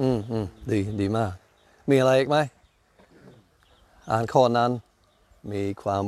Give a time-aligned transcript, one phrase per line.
[0.00, 1.32] อืมอืมดีดีมาก
[1.90, 2.38] มีอะไรอีกไหม
[4.10, 4.70] อ่านข้อนั้น
[5.52, 6.04] มีความ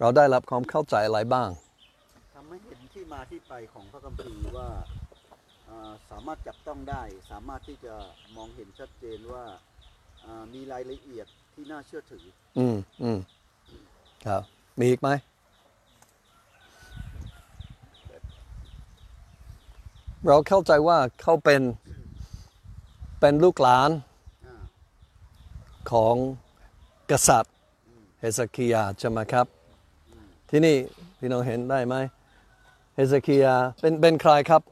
[0.00, 1.48] เราได้รับความเข้าใจอะไรบ้าง
[2.34, 4.68] ทำให้เห็นที่มาที่ไปของพระคัมภีร์ว่า
[5.68, 7.94] อ่าสามารถจับต้องได้ สามารถที่จะ
[8.36, 9.44] มองเห็นชัดเจนว่า
[10.24, 12.24] อ่ามีรายละเอียดที่น่าเชื่อถือ
[12.58, 13.18] อืมอืม
[14.26, 14.42] ครับ
[14.80, 15.10] มีอีกไหม
[20.26, 21.62] เราเข้าใจว่าเขาเป็น
[23.20, 23.90] เป็นลูกหลาน
[24.46, 24.56] อ่า
[25.90, 26.16] ของ
[27.10, 27.54] กษัตริย์
[28.20, 29.46] เฮสคียาใช่ไหมครับ
[30.50, 30.76] ที่นี่
[31.18, 31.94] พี่น้องเห็นได้ไหม
[32.94, 34.62] เฮสคียาเป็นเป็นใครครับ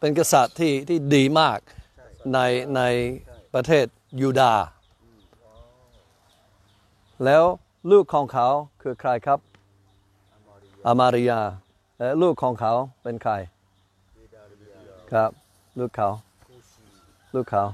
[0.00, 1.58] เป็นกษัตริย์ที่ที่ดีมาก
[1.96, 2.38] ใช่ใน
[2.76, 2.82] ใน
[3.54, 3.86] ประเทศ
[4.20, 4.64] ยูดาห์
[7.24, 7.44] แล้ว
[7.90, 8.48] ลูกของเขา
[8.82, 9.38] คือใครครับ
[10.86, 11.40] อามาริยา
[11.98, 12.72] และลูกของเขา
[13.02, 13.32] เป็นใคร
[15.12, 15.30] ครับ
[15.78, 16.08] ลูกเขา
[17.38, 17.64] ลูกเขา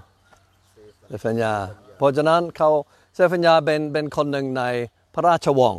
[1.07, 1.53] เซฟัญญา
[1.97, 2.71] เพราะฉะนั้นเขา
[3.15, 4.63] เซฟัญญาเป็นเป็นคนหนึ่งใน
[5.15, 5.75] พระราชวัง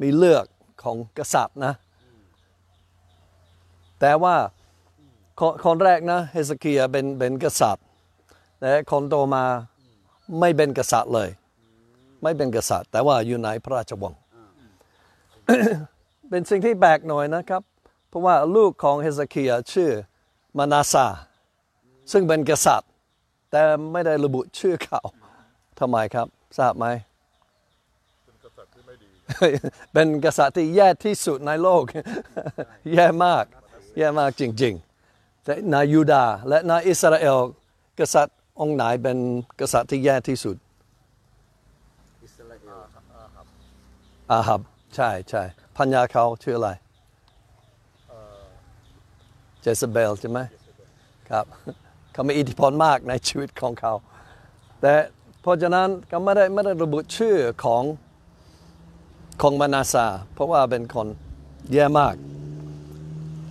[0.00, 0.44] มีเลือก
[0.82, 1.74] ของกษัตริย์นะ
[4.00, 4.36] แต่ว่า
[5.64, 7.84] คนแรกนะเฮสเกียาเป็นเป็นกษัตริย์
[8.60, 9.44] แต่คนโตมา
[10.40, 11.30] ไม่เป็นกษัตริย์เลย
[12.22, 14.14] ไม่เป็นกษัตริย์ แต่ว่าอยู่ในพระราชวัง
[16.28, 17.62] เป็นสิ่งที่แปลกหน่อยนะครับ
[18.08, 19.90] เพราะว่าลูกของเฮสเกียาชื่อ
[20.58, 21.06] มานาซา
[22.12, 22.90] ซึ่งเป็นกษัตริย์
[23.50, 25.00] แต่ไม่ได้ระบุชื่อเขา
[25.80, 26.26] ทำไมครับ
[26.58, 26.86] ทราบไหม
[29.92, 31.82] เป็นกษัตริย์ที่แย่ที่สุดในโลก
[32.94, 33.44] แย่มาก
[33.98, 34.74] แย่มากจริง
[35.08, 37.38] ๆ แต่ในยูดาห์และในอิสราเอล
[37.98, 39.18] กษัตริย์องค์ไหนเป็น
[39.60, 40.56] กษัตริย์ที่แย่ที่สุด
[42.24, 42.80] อิสราเอล
[44.30, 44.60] อาหับ
[44.96, 45.42] ใช่ใช่
[45.76, 46.70] พัญญาเขาชื่ออะไร
[49.60, 50.38] เจสเบลใช่ไหม
[51.30, 51.44] ครับ
[52.14, 53.92] เขามีอิทธิพลมากในชีวิตของเขา
[54.80, 54.94] แต่
[55.40, 57.82] เพราะฉะนั้นก็ไม่ได้ไม่ได้ระบุชื่อของ
[59.42, 61.08] ของมานาซาเพราะว่าเป็นคน
[61.72, 62.14] แย่มาก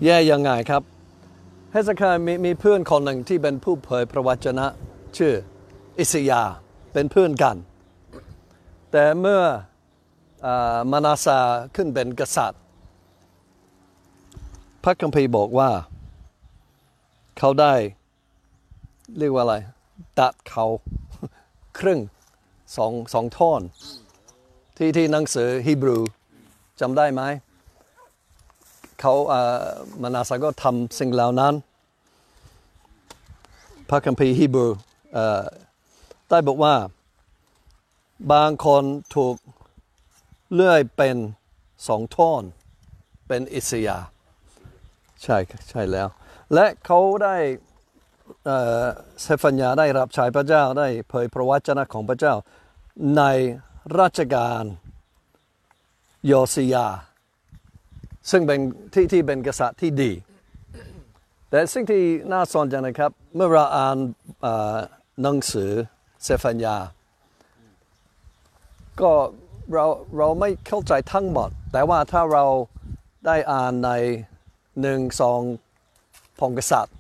[0.05, 0.83] แย่ยังไงครับ
[1.71, 4.65] เฮสคามีมีเพื่อนคนหนึ่งที่เป็นผู้เผยพระวจนะ
[5.17, 5.33] ชื่อ
[5.99, 6.41] อิสยา
[6.93, 7.57] เป็นเพื่อนกัน
[8.91, 9.41] แต่เมื่อ
[10.45, 10.47] อ
[10.91, 11.39] มานาซา
[11.75, 12.61] ขึ้นเป็นกษัตริย์
[14.83, 15.69] พระคัมภีร์บอกว่า
[17.37, 17.73] เขาได้
[19.19, 19.55] เรียกว่าอะไร
[20.19, 20.65] ตัดเขา
[21.79, 21.99] ครึ่ง
[22.77, 23.61] สองสองท่อน
[24.77, 25.97] ที่ที่หนังสือฮีบรู
[26.79, 27.21] จำได้ไหม
[28.99, 29.65] เขาอ่า
[30.01, 31.53] มานาซาก็ทำสิ่งเหล่านั้น
[33.89, 34.67] พระคัมภีร์ฮีบรู
[36.29, 36.75] ได้บอกว่า
[38.33, 38.83] บางคน
[39.15, 39.35] ถูก
[40.53, 41.17] เลื่อยเป็น
[41.87, 42.43] สองท่อน
[43.27, 43.97] เป็นอิสยา
[45.23, 45.37] ใช่
[45.69, 46.07] ใช่แล้ว
[46.53, 47.35] และเขาได้
[48.45, 48.83] เออ
[49.21, 52.33] เซฟัญญาได้รับใช้พระเจ้าได้เผยพระวจนะของพระเจ้า
[53.17, 53.23] ใน
[53.99, 54.63] ราชการ
[56.25, 56.87] โยสิยา
[58.31, 58.59] ซึ่งเป็น
[58.93, 60.11] ที่ที่เป็นกษัตริย์ที่ดี
[61.49, 63.97] แต่สิ่งที่น่าสนใจนะครับ เมื่อเราอ่าน
[64.41, 64.77] เออ
[65.21, 65.71] หนังสือ
[66.23, 66.75] เซฟัญญา
[69.01, 69.11] ก็
[69.73, 69.85] เรา
[70.17, 72.45] เราไม่เข้าใจทั้งหมด แต่ว่าถ้าเรา
[73.25, 73.91] ได้อ่านใน
[74.81, 75.41] หนึ่งสอง
[76.39, 76.95] พงกษัตริย์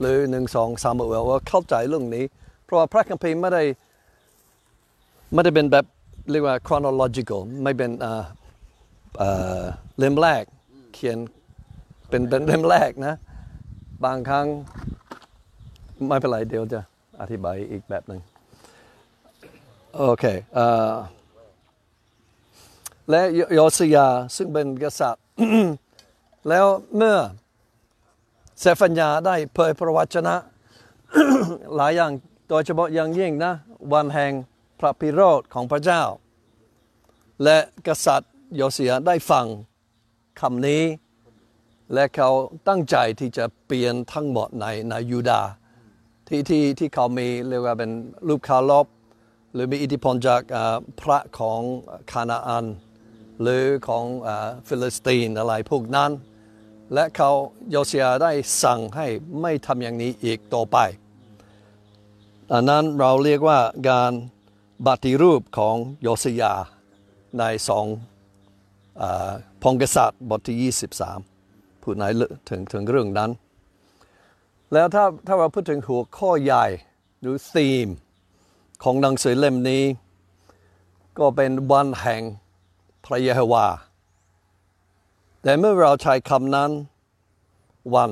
[0.00, 2.24] หรือหนึ่งสองซามเอลว่าเข้าใจเรื่องนี้
[2.64, 3.62] เพราะว่าพระคัมภีร์ไม่ได้
[5.32, 5.84] ไม่ได้เป็นแบบ
[6.30, 7.90] เรียกว่า chronological ไม่เป็น
[9.98, 10.42] เล่มแรก
[10.94, 11.18] เขียน
[12.08, 13.14] เป็นเป็นเล่มแรกนะ
[14.04, 14.46] บางครั้ง
[16.08, 16.80] ไม่เป็นไรเดี๋ยวจะ
[17.20, 18.20] อธิบายอีกแบบหนึ่ง
[19.96, 20.24] โอเค
[23.10, 23.20] และ
[23.54, 24.06] โยสยา
[24.36, 25.24] ซึ่งเป็นกษัตริย์
[26.48, 26.66] แล้ว
[26.96, 27.16] เมื่อ
[28.60, 30.34] เซฟัญญาได้เผยพระวจนะ
[31.76, 32.12] หลายอย่าง
[32.48, 33.52] โดยเฉพาะอย่างยิ่งนะ
[33.92, 34.32] วันแห่ง
[34.80, 36.02] พระพิโรธของพระเจ้า
[37.44, 39.46] และกษัตริย์โยเสียได้ฟัง
[40.40, 40.82] คำนี้
[41.94, 42.30] และเขา
[42.68, 45.50] ตั้งใจที่จะเปลี่ยนทั้งหมดในในยูดาห์
[46.28, 47.90] ที่ที่ที่เขามีเรียกว่าเป็น
[48.28, 48.86] รูปคารบ
[49.52, 51.60] หรือมีอิทธิพลจากอ่าพระของ
[52.12, 52.66] คานาอัน
[53.42, 54.36] หรือของอา
[54.66, 56.10] ฟิลิสตีนอะไรพวกนั้น
[56.92, 57.30] และเขา
[57.70, 58.32] โยเซียได้
[58.62, 59.06] สั่งให้
[59.40, 60.76] ไม่ทำอย่างนี้อีกต่อไป
[62.52, 63.58] อันนั้นเราเรียกว่า
[63.90, 64.12] การ
[64.86, 66.44] ปฏิรูปของโยเซีย
[67.38, 69.04] ในสอง
[69.62, 70.72] พงศ์กษัตริย์บทที่
[71.32, 72.04] 23 พูดใน
[72.48, 73.30] ถึงถึงเรื่องนั้น
[74.72, 76.66] แล้วถ้าถ้าเราพูดถึงหัวข้อใหญ่
[77.20, 77.86] หรือธีม
[78.82, 79.84] ของหนังสือเล่มนี้
[81.18, 82.22] ก็เป็นวันแห่ง
[83.04, 83.66] พระเยโฮวา
[85.46, 86.70] แต่เมื่อเราใช้คำนั้น
[87.94, 88.10] วัน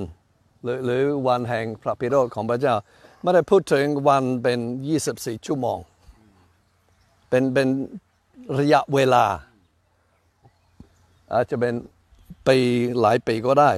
[0.85, 2.75] หรือวันแห่งพระพิโรธของพระเจ้า
[3.23, 4.59] ไม่ได้พูดถึงวันเป็น
[5.03, 5.79] 24 ชั่วโมง
[7.29, 7.69] เป็นเป็น
[8.59, 9.25] ระยะเวลา
[11.33, 11.75] อาจจะเป็น
[12.49, 12.59] ปี
[13.01, 13.71] หลายปีก็ได้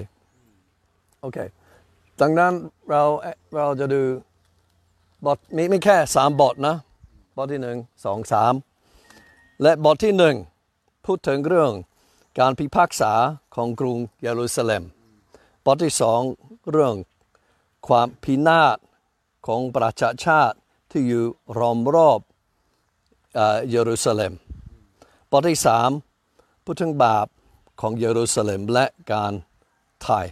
[1.21, 1.39] โอเค
[2.21, 2.53] ดังนั้น
[2.91, 3.03] เรา
[3.57, 4.03] เราจะดู
[5.27, 6.77] บทมีไม่แค่สามบทนะ
[7.37, 8.55] บทที่หนึ่งสองสาม
[9.63, 10.37] และบทที่หนึ่ง
[11.07, 11.73] พูดถึงเรื่อง
[12.39, 13.13] การพิพากษา
[13.55, 14.83] ของกรุงเยรูซาเล็ม
[15.65, 16.21] บทที่สอง
[16.71, 16.95] เรื่อง
[17.89, 18.79] ความพินาศ
[19.47, 20.57] ของประชาชาติ
[20.91, 21.25] ที่อยู่
[21.59, 22.21] รอมรอบ
[23.35, 24.33] เอ่อเยรูซาเล็ม
[25.31, 25.91] บทที่สาม
[26.65, 27.27] พูดถึงบาป
[27.81, 29.33] ของเยรูซาเล็มและการ
[30.03, 30.27] ไทย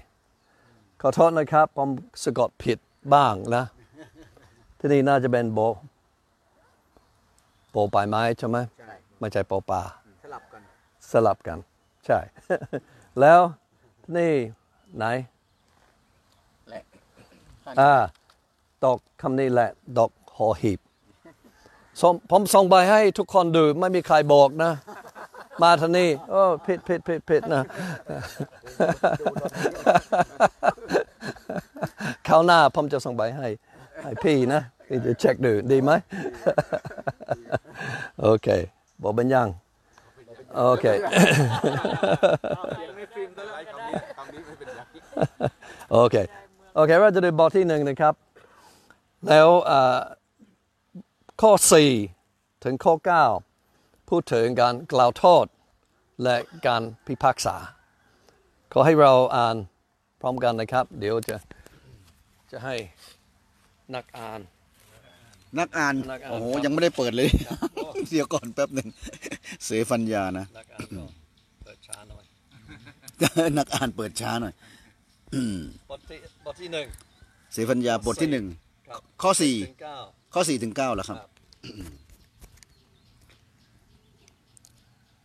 [1.01, 1.89] ขอโทษนะครับผม
[2.23, 2.79] สะกดผิด
[3.15, 3.65] บ้างนะ
[4.79, 5.59] ที่นี่น่าจะเป็นโบ
[7.71, 9.83] โปปลายไม้ใช่ไหมใช่ไม่ใช่โปปลา
[10.23, 10.63] สลับกัน
[11.13, 11.59] สลับกัน
[12.07, 12.19] ใช่
[13.21, 13.41] แล้ว
[14.17, 14.33] นี่
[14.97, 15.05] ไหน
[16.69, 16.83] และ
[17.81, 17.93] อ่า
[18.85, 20.81] ดอกคำนี้แหละดอกหอหีบ
[22.01, 24.73] ส่งผมส่งไปให้ทุกคนดูไม่มีใครบอกนะ
[25.63, 27.65] มาทางนี้โอ้ผิดผิดผิดผิดนะ
[32.29, 33.49] คราวหน้าผมจะส่งไปให้
[34.03, 35.91] ให้พี่นะพี่จะเช็คดูดีไหม
[38.21, 38.49] โอเค
[39.03, 39.49] บอกเป็นยัง
[40.57, 40.87] โอเค
[45.93, 46.17] โอเค
[46.75, 48.15] โอเคเราจะดูบทที่หนึ่งนะครับ
[49.29, 49.99] แล้วอ่า
[51.43, 51.53] ข้อ
[52.09, 52.95] 4ถึงข้อ
[53.53, 55.47] 9พูดถึงการกล่าวโทษ
[56.23, 57.57] และการพิพากษา
[58.73, 59.57] ขอให้เราอ่าน
[60.21, 61.37] พร้อมกันนะครับ เดี๋ยวจะ
[62.51, 62.77] จะให้
[63.95, 64.41] นักอ่าน
[65.59, 67.29] นักอ่านนักอ่านโอ้โหครับยังไม่ได้เปิดเลย
[68.11, 68.89] เดี๋ยวก่อนแป๊บหนึ่ง
[69.65, 71.05] เสฟัญญานะ นักอ่านก็
[71.65, 72.25] เปิดช้าหน่อย
[73.59, 74.55] นักอ่านเปิดช้าหน่อย
[75.35, 75.59] อืม
[75.91, 76.87] บทที่บทที่หนึ่ง
[77.53, 78.47] เสฟัญญาบทที่หนึ่ง
[78.89, 79.97] ครับ ข้อสี่ถึงเก้า
[80.35, 81.31] ข้อสี่ถึงเก้าแล้วครับ ครับ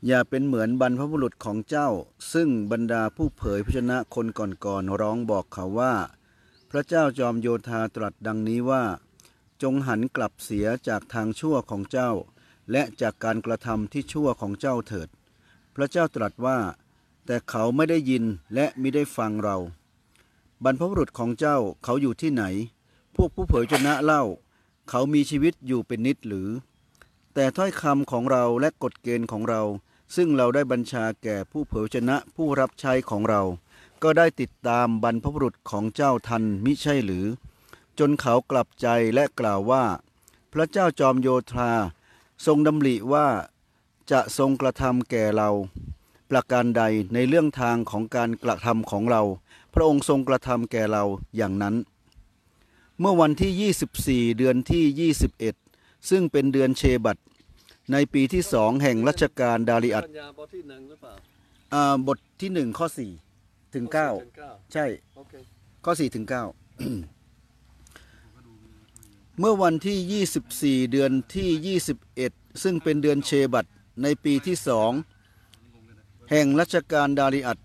[0.08, 1.90] อย่าเป็นเหมือนบรรพบุรุษของเจ้า
[2.34, 4.28] ซึ่งบรรดาผู้เผยพระชนะคน
[4.66, 5.94] ก่อนๆร้องบอกเขาว่า
[6.72, 8.84] พระเจ้าจอมโยธาตรัสดังนี้ว่า
[9.62, 12.12] จงหันกลับเสียจากทางชั่วของเจ้า
[12.72, 15.10] และจากการกระทำที่ชั่วของเจ้าเถิด
[15.76, 16.58] พระเจ้าตรัสว่า
[17.26, 18.24] แต่เขาไม่ได้ยิน
[18.54, 19.58] และมิได้ฟังเรา
[20.64, 22.44] บรรพบุรุษของเจ้าเขาอยู่ที่ไหน
[23.16, 24.24] พวกผู้เผยชนะเล่า
[24.90, 26.50] เขามีชีวิตอยู่เป็นนิดหรือ
[27.34, 29.62] แต่ถ้อยคำของเราและกฎเกณฑ์ของเรา
[30.16, 33.42] ซึ่งเราได้บัญชาแก่ผู้เผยชนะผู้รับใช้ของเรา
[34.04, 37.26] ก็ได้ติดตามบรรพบุรุษของเจ้าทันมิใช่หรือ
[38.00, 39.84] จนเขากลับใจและกล่าวว่า
[40.54, 41.72] พระเจ้าจอมโยธา
[42.46, 43.28] ทรงดำริว่า
[44.12, 45.50] จะทรงกระทำแก่เรา
[46.30, 46.84] ประการใด
[47.14, 49.22] ในเรื่องทางของการกระทำของเรา
[49.74, 51.04] พระองค์ทรงกระทำแก่เรา
[51.38, 51.76] อย่างนั้น
[53.00, 55.12] เมื่อวันที่ 24 เดือนที่
[55.62, 57.18] 21 ซึ่งเป็นเดือนเชบัต
[57.92, 61.14] ในปีที่สองแห่งรัชกาลดาริอัตปัญญาบทที่หนึ่งหรือเปล่า
[61.74, 63.12] อ่าบทที่หนึ่งข้อสี่
[63.74, 64.86] ถึงเก้าถึงเก้าใช่
[65.18, 65.34] โอเค
[65.86, 66.44] ข้อสี่ถึงเก้า
[69.40, 71.78] เมื่อวันที่ 24 เดือนที่
[72.16, 73.66] 21 ซึ่งเป็นเดือนเชบัต
[74.02, 74.92] ในปีที่สอง
[76.30, 77.58] แห่งรัชกาลดาริอัต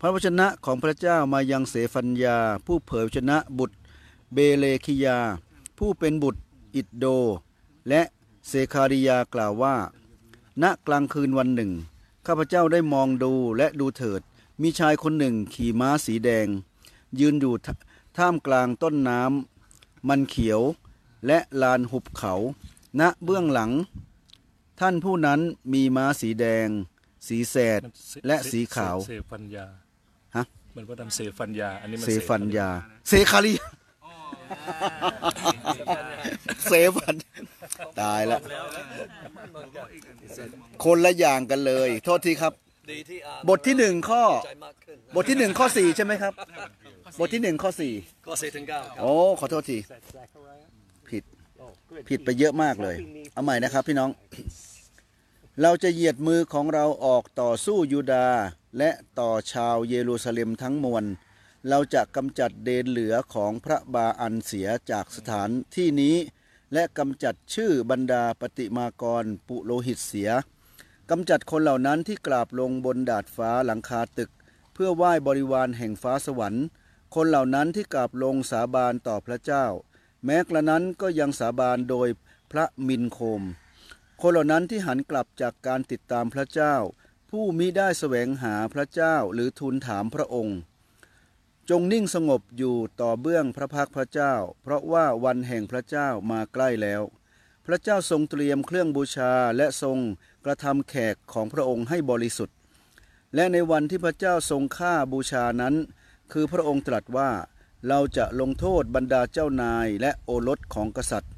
[0.00, 2.36] พระวจนะของพระเจ้ามายังเสฟัญญา
[2.66, 3.76] ผู้เผยวจนะบุตร
[4.34, 5.18] เบเลคิยา
[5.78, 6.40] ผู้เป็นบุตร
[6.74, 7.04] อิดโด
[7.88, 8.02] และ
[8.48, 9.76] เซคาริยากล่าวว่า
[10.62, 11.72] ณกลางคืนวันหนึ่ง
[12.26, 14.20] ข้าพเจ้าได้มองดูและดูเถิด
[14.62, 16.46] มีชายคนหนึ่งขี่ม้าสีแดง
[17.18, 17.54] ยืนอยู่
[18.16, 20.62] ท่ามกลางต้นน้ำมันเขียว
[21.26, 22.34] และลานหุบเขา
[23.00, 23.70] ณเบื้องหลัง
[24.80, 25.40] ท่านผู้นั้น
[25.72, 26.68] มีม้าสีแดง
[27.28, 29.66] สีแสดมันเสและสีขาว เสฟัญญา
[30.36, 30.44] ฮะ
[30.76, 32.68] มันว่าทำเสฟัญญาอันนี้มันเซฟันยา
[33.08, 33.66] เซคาริยา
[36.68, 37.14] เซฟัน
[38.00, 38.38] ตายละ
[40.84, 42.52] คนละอย่างกันเลย โทษทีครับ
[42.90, 46.32] ดีที่อ่านบทที่หนึ่งข้อใจมากขึ้นบทที่หนึ่งข้อสี่ใช่ไหมครับ
[47.20, 47.92] บทที่หนึ่งข้อสี่
[48.26, 49.78] ข้อสี่ถึงเก้าครับโอ้ขอโทษที
[52.08, 52.96] ผิดไปเยอะมากเลย
[53.32, 54.10] เอาใหม่นะครับพี่น้อง
[55.62, 58.40] เราจะเหยียดมือของเราออกต่อสู้ยูดาห์
[58.78, 61.04] และต่อชาวเยรูซาเล็มทั้งมวล
[61.68, 66.16] เราจะกำจัดเดนเหลือของพระบาอันเสียจากสถานที่นี้
[66.72, 70.30] และกำจัดชื่อบรรดาปฏิมากรปุโรหิตเสีย
[71.10, 74.30] กำจัดคนเหล่านั้นที่กราบลงบนดาดฟ้าหลังคาตึก
[74.74, 76.66] เพื่อไหว้บริวารแห่งฟ้าสวรรค์
[77.14, 79.64] คนเหล่านั้นที่กราบลงสาบานต่อพระเจ้า
[80.24, 82.08] แม้กระนั้นก็ยังสาบานโดย
[82.52, 83.42] พระมินโคม
[84.20, 86.74] คนเหล่านั้นที่หันกลับจากการติดตามพระเจ้า
[87.30, 90.58] ผู้มิได้แสวงหาพระเจ้าหรือทูลถามพระองค์
[91.70, 97.02] จงนิ่งสงบอยู่ต่อเบื้องพระพักพระเจ้า เพราะว่าวันแห่งพระเจ้ามาใกล้แล้ว
[97.66, 99.98] พระเจ้าทรงเตรียมเครื่องบูชาและทรง
[100.44, 102.56] กระทำแขกของพระองค์ให้บริสุทธิ์
[103.34, 105.74] และในวันที่พระเจ้าทรงฆ่าบูชานั้น
[106.32, 107.30] คือพระองค์ตรัสว่า
[107.88, 111.32] เราจะลงโทษบรรดาเจ้านายและโอรสของกษัตริย์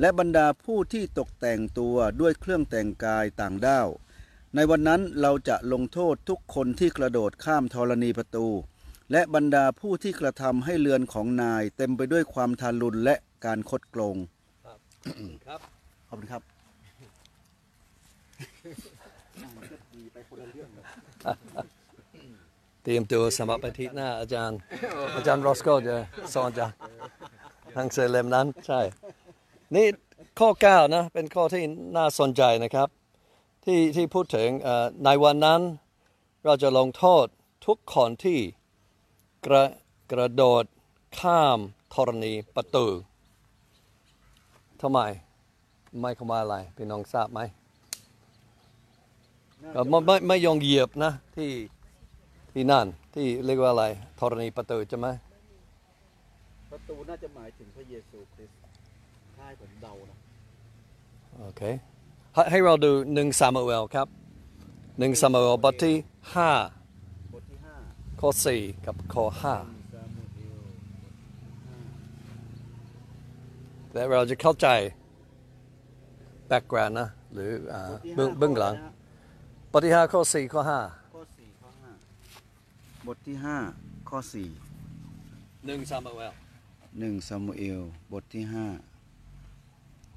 [0.00, 3.88] และบรรดาผู้ที่ตกแต่งตัวด้วยเครื่องแต่งกายต่างด้าว
[4.54, 8.46] ในวันนั้นเราจะลงโทษทุกคนที่กระโดดข้ามธรณีประตู
[9.12, 14.16] และบรรดาผู้ที่กระทำให้เรือนของนายเต็มไปด้วยความทารุณและการคดโกง
[15.46, 15.60] ครับ
[16.08, 16.42] ขอบคุณครับ
[21.70, 24.58] เตรียมตัวสำหรับอาทิตย์หน้าอาจารย์
[25.16, 25.96] อาจารย์รอสโกจะ
[26.34, 26.70] สอนจาก
[27.74, 28.80] หนังสือเล่มนั้นใช่
[29.74, 29.86] นี่
[30.38, 31.62] ข้อ 9 นะ เป็นข้อที่
[31.96, 32.88] น่าสนใจนะครับ
[33.64, 35.60] ที่ที่พูดถึงเอ่อในวันนั้น
[36.44, 37.26] เราจะลงโทษ
[37.66, 38.38] ทุกคนที่
[39.46, 39.64] กระ
[40.12, 40.64] กระโดด
[41.20, 41.58] ข้าม
[41.94, 42.86] ธรณีประตู
[44.82, 45.00] ทำไม
[46.00, 47.40] ไม่เข้ามาอะไรพี่น้องทราบไหม
[49.72, 51.50] เอ่อไม่ไม่ไม่ยองเหยียบนะที่
[52.54, 53.84] ที่นั่นที่เรียกว่าอะไร
[54.18, 55.08] ธรณีประตูใช่ไหม
[56.70, 58.56] ประตูน่าจะหมายถึงพระเยซูคริสต์
[59.36, 60.16] ถ้าให้ผมเดานะ
[61.40, 61.62] โอเค
[62.34, 64.08] ให้ให้เราดูหนึ่งซามูเอลครับ
[64.98, 65.94] หนึ่งซามูเอลบทที่
[66.34, 66.50] ห้า
[67.34, 67.76] บทที่ห้า
[68.20, 69.54] ข้อสี่กับข้อห้า
[69.94, 70.58] ซามูเอล
[73.94, 74.68] และเราจะเข้าใจ
[76.50, 77.82] background นะหรืออ่า
[78.16, 78.74] เบื้องเบื้องหลัง
[79.72, 81.03] บทที่ห้าข้อสี่ข้อห้าข้อสี่ข้อห้า
[83.06, 83.58] บทที่ห้า
[84.08, 84.48] ข้อสี่
[85.66, 86.32] หนึ่งซามูเอล
[87.00, 87.82] หนึ่งซามูเอล
[88.12, 88.66] บทที่ห้า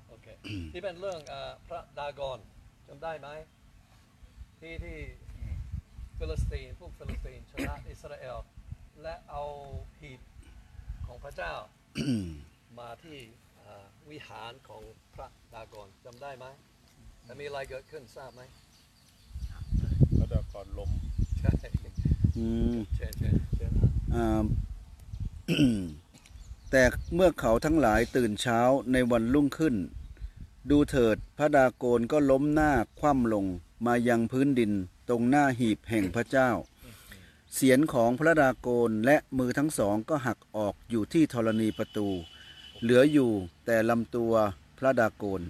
[0.07, 0.27] โอเค
[0.73, 2.39] ที่เป็นเรื่องอ่าพระดากอน
[2.87, 3.27] จำได้ไหม
[4.59, 4.97] ที่ที่
[6.17, 8.37] ฟิลิสตีนพวกฟิลิสตีนชนะอิสราเอล
[9.01, 9.43] และเอา
[9.99, 10.19] หีบ
[11.07, 11.53] ของพระเจ้า
[12.79, 13.17] มาที่
[13.59, 16.45] อ่าวิหารของพระดากอนจำได้ไหม
[17.23, 18.41] แต่มีอะไรเกิดขึ้นทราบไหม
[20.15, 20.91] แล้วแต่ก่อนล้ม
[21.41, 21.53] ใช่
[22.37, 24.43] อืมเชิญเชิญเชิญนะอ่า
[26.71, 26.83] แต่
[27.15, 28.59] เมื่อเขาทั้งหลายตื่นเช้า
[28.91, 29.75] ในวันรุ่งขึ้น
[30.69, 33.45] ดูเถิดพระดาโกนก็ล้มหน้าคว่ำลง
[33.85, 34.71] มายังพื้นดิน
[35.09, 36.49] ตรงหน้าหีบแห่งพระเจ้า
[37.53, 42.07] เสียนของพระดาโกนและมือทั้งสองก็หักออกอยู่ที่ธรณีประตู
[42.81, 43.31] เหลืออยู่
[43.65, 44.33] แต่ลำตัว
[44.77, 45.41] พระดาโกน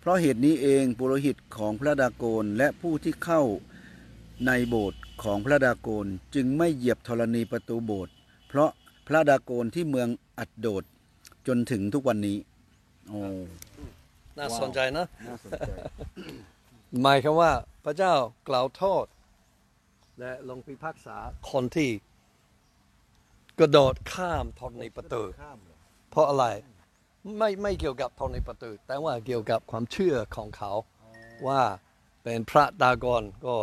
[0.00, 3.42] เพราะเหตุนี้เองปุโรหิตของพระดาโกนและผู้ที่เข้า
[4.46, 8.14] ในโบสถ์ ของพระดาโกนจึงไม่เหยียบธรณีประตูโบสถ์
[8.48, 8.70] เพราะ
[9.06, 10.08] พระดาโกนที่เมือง
[10.38, 10.84] อัดโดด
[11.46, 12.36] จนถึงทุกวันนี้
[13.08, 13.20] โอ้
[14.38, 15.70] น่าสนใจนะ น่าสนใจ
[17.02, 17.52] หมายความว่า
[17.84, 18.12] พระเจ้า
[18.48, 19.04] กล่าวโทษ
[20.20, 21.16] และลงพิพากษา
[21.50, 21.90] คนที่
[23.58, 25.76] กระโดดข้ามธรณีประตู ข้ามเหรอ
[26.10, 26.46] เพราะอะไร
[27.38, 30.72] ไม่ไม่เกี่ยวกับธรณีประตู แต่ว่าเกี่ยวกับความเชื่อของเขา
[31.48, 31.62] ว่า
[32.22, 33.54] เป็นพระดากอนก็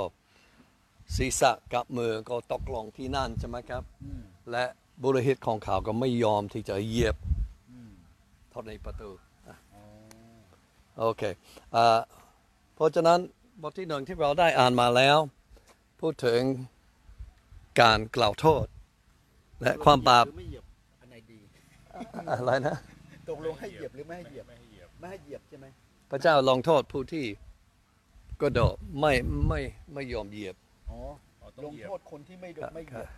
[1.15, 4.21] ศีรษะกับมือก็ตกลงที่นั่นใช่ไหมครับอืม
[4.51, 4.65] และ
[5.03, 7.15] บุรหิตของเขาก็ไม่ยอมที่จะเหยียบ
[7.71, 7.91] อืม
[8.53, 9.09] ธรณีประตู
[9.47, 9.83] อะอ๋อ
[10.99, 11.23] โอเค
[11.75, 11.97] อ่า
[12.75, 13.19] เพราะฉะนั้น
[13.61, 15.17] บทที่หนึ่งที่เราได้อ่านมาแล้ว
[16.01, 16.41] พูดถึง
[17.81, 18.65] การกล่าวโทษ
[19.61, 20.65] และความบาปหรือไม่เหยียบ
[20.99, 21.39] อันไหนดี
[22.29, 22.75] อะไรนะ
[23.29, 25.65] ตกลงให้เหยียบหรือไม่ให้เหยียบไม่ให้เหยียบ ไม่ให้เหยียบใช่ไหม
[26.11, 27.25] พระเจ้าลงโทษผู้ที่
[28.41, 29.13] กระโดดไม่
[29.47, 29.59] ไม่
[29.93, 30.55] ไม่ยอมเหยียบ
[30.89, 30.99] อ๋อ
[31.41, 33.09] อ๋อต้อลงงเหยียบ โทษคนที่ไม่โดครับไม่เหยียบ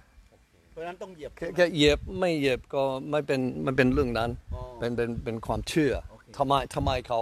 [0.72, 7.22] เพราะฉะนั้นต้องเหยียบแค่ใช่ไหมแค่เหยียบไม่เหยียบก็ไม่เป็นมันเป็นเรื่องนั้น อ๋อ เป็นเป็นเป็นความเชื่อโอเค ทำไมทำไมเขา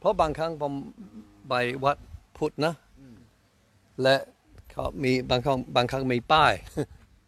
[0.00, 0.72] เพราะบางครั้งผม
[1.48, 1.54] ไป
[1.84, 1.96] วัด
[2.36, 3.16] พุทธนะอืม
[4.02, 4.16] และ
[4.70, 6.52] เขามีบางครั้งบางครั้งมีป้าย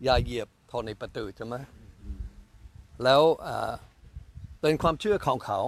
[0.05, 1.55] อย่าเหยียบทอในประตูใช่ไหม
[3.05, 3.73] แล้วอ่า
[4.61, 5.61] เป็นความเชื่อของเขา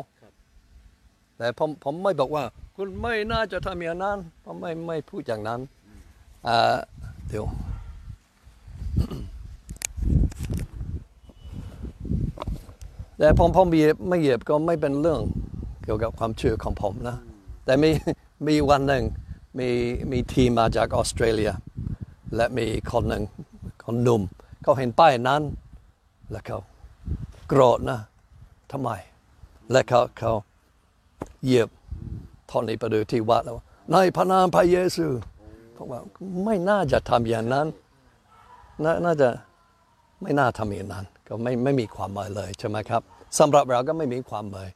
[1.38, 2.44] แต่ผมผมไม่บอกว่า
[2.76, 5.60] คุณไม่น่าจะทำอย่างนั้นผมไม่ไม่พูดอย่างนั้น
[6.46, 6.76] อ่า
[7.28, 7.46] เดี๋ยว
[13.18, 15.20] แต่ผมผมเบียบไม่เหยียบก็ไม่เป็นเรื่อง
[15.84, 17.16] เกี่ยวกับความเชื่อของผมนะ
[17.64, 17.90] แต่มี
[18.46, 19.04] มีวันหนึ่ง
[19.58, 19.68] มี
[20.12, 21.52] มีทีมมาจากออสเตรเลีย
[22.36, 23.22] และมีคนหนึ่ง
[23.84, 24.22] คนหนุ่ม
[24.62, 25.42] เขาเห็นป้ายนั้น
[26.30, 26.58] แล้วเขา
[27.48, 28.00] โกรธนะ
[28.72, 28.90] ทำไม
[29.70, 30.32] และเขาเขา
[31.44, 31.68] เหยียบ
[32.50, 33.58] ทอนในประตูที่วัดแล้ว
[33.92, 35.06] ในพระนามพระเยซู
[35.82, 36.02] ผมว่า
[36.44, 37.66] ไม่น่าจะทำอย่างนั้น
[38.84, 39.28] นน่าจะ
[40.22, 43.02] ไม่น่าทำอย่างนั้น ก็ไม่ไม่มีความหมายเลยใช่ไหมครับ
[43.38, 44.68] สำหรับเราก็ไม่มีความหมาย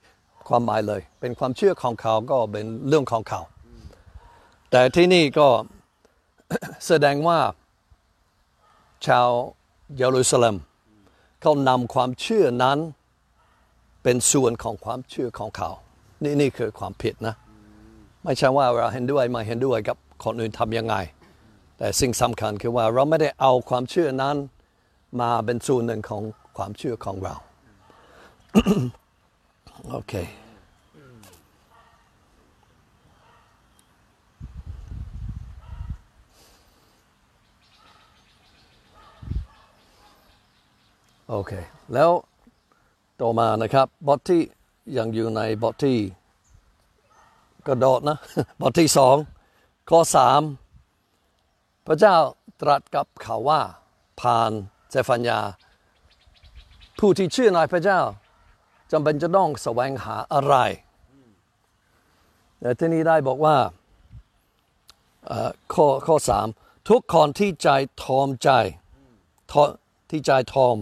[0.49, 3.41] ความหมายเลย เป็นความเชื่อของเขาก็เป็นเรื่องของเขา
[4.71, 5.49] แต่ที่นี่ก็
[6.87, 7.39] แสดงว่า
[9.07, 9.29] ชาว
[9.99, 10.57] เยรูซาเล็ม
[11.41, 12.79] เขานำความเชื่อนั้น
[14.03, 15.71] เป็นส่วนของความเชื่อของเขา
[16.23, 17.35] นี่นี่คือความผิดนะ
[18.25, 20.95] ไม่ใช่ว่าเราเห็นด้วยไม่เห็นด้วยกับ คนอื่นทำยังไง
[21.79, 24.37] แต่สิ่งสำคัญคือว่าเราไม่ได้เอาความเชื่อนั้น
[25.21, 26.23] มาเป็นส่วนหนึ่งของ
[26.57, 27.35] ความเชื่อของเรา
[29.91, 30.15] โอเค
[41.31, 41.53] โอเค
[41.95, 42.11] แล้ว
[43.21, 44.43] ต่อมานะครับบทที่
[44.99, 45.97] ยังอยู่ในบทที่
[47.67, 48.19] กระโดดนะ
[48.61, 49.17] บทที่สอง
[49.91, 50.43] ข้อสาม
[51.87, 52.17] พระเจ้า
[52.61, 53.63] ตรัสกับเขาว่า
[54.21, 54.51] ผ่าน
[54.91, 55.41] เซฟัญญา
[56.99, 58.01] ผู้ที่เชื่อในพระเจ้า
[58.93, 60.55] จำเป็นจะต้องแสวงหาอะไร
[62.61, 63.57] แต่ที่นี้ได้บอกว่า
[65.73, 66.47] ข้อข้อสาม
[66.89, 67.69] ทุกคนที่ใจ
[68.03, 68.51] ทอมใจ
[69.53, 69.55] ท,
[70.11, 70.77] ที่ใจทอม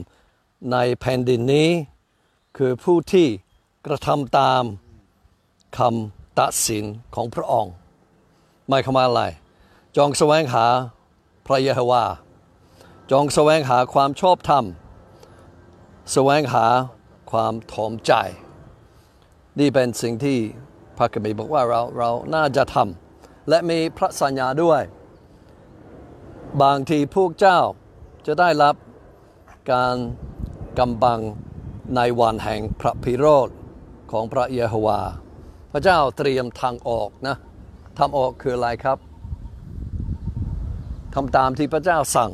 [0.72, 1.70] ในแผ่นดินนี้
[2.56, 3.26] คือผู้ที่
[3.86, 4.62] กระทำตาม
[5.78, 7.74] คำตัดสินของพระองค์
[8.68, 9.22] หมายความว่าอะไร
[9.96, 10.66] จงแสวงหา
[11.46, 12.04] พระเยโฮวา
[13.12, 14.64] จงแสวงหาความชอบธรรม
[16.12, 16.66] แสวงหา
[17.30, 18.12] ความทอมใจ
[19.58, 20.38] นี่เป็นสิ่งที่
[20.96, 24.82] พระคัมภีร์บอกว่าเราเราน่าจะทำและมีพระสัญญาด้วย
[26.62, 27.60] บางทีพวกเจ้า
[28.26, 28.74] จะได้รับ
[29.72, 29.96] การ
[30.78, 31.20] กำบัง
[31.96, 33.48] ในวันแห่งพระพิโรธ
[34.12, 35.00] ของพระเยโฮวา
[35.72, 37.36] พระเจ้าเตรียมทางออกนะ
[37.98, 38.98] ทางออกคืออะไรครับ
[41.14, 42.30] ทำตามที่พระเจ้าสั่ง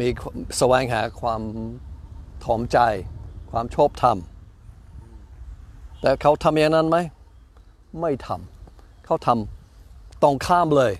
[0.00, 0.08] มี
[0.58, 1.42] แสวงหาความ
[2.44, 2.78] ถ่อมใจ
[3.50, 4.16] ความชอบธรรม
[6.00, 6.96] แต่เขาทำอย่างนั้นไหม
[8.00, 10.92] ไม่ทำเขาทำตรงข้ามเลย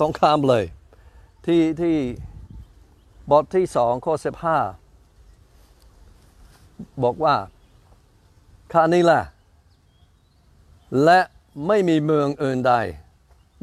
[0.00, 0.64] ตรงข้ามเลย
[1.46, 1.96] ที่ที่
[3.30, 4.58] บทที่สองข้อสิบห้า
[7.02, 7.34] บอกว่า
[8.72, 9.22] ข้านี้แหละ
[11.04, 11.20] และ
[11.66, 12.74] ไม่มีเมืองอื่นใด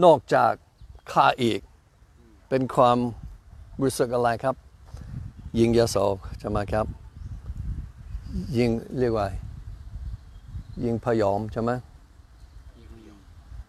[0.03, 0.51] นอกจาก
[1.11, 1.59] ข้าอีก
[2.49, 2.97] เป็นความ
[3.81, 4.55] รู้สึกอะไรครับ
[5.59, 5.97] ยิงยาโส
[6.39, 6.85] ใช่ไหมครับ
[8.57, 9.27] ยิงเรียกว่า
[10.83, 11.71] ยิงพยอมใช่ไหม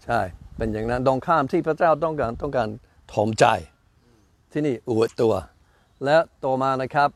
[0.04, 0.20] ใช่
[0.56, 2.68] เป็นอย่างนั้นตรงข้ามที่พระเจ้าต้องการต้องการ
[3.12, 3.44] ถมใจ
[4.52, 5.34] ที่นี่อวดตัว
[6.04, 7.10] และต่อมานะครับ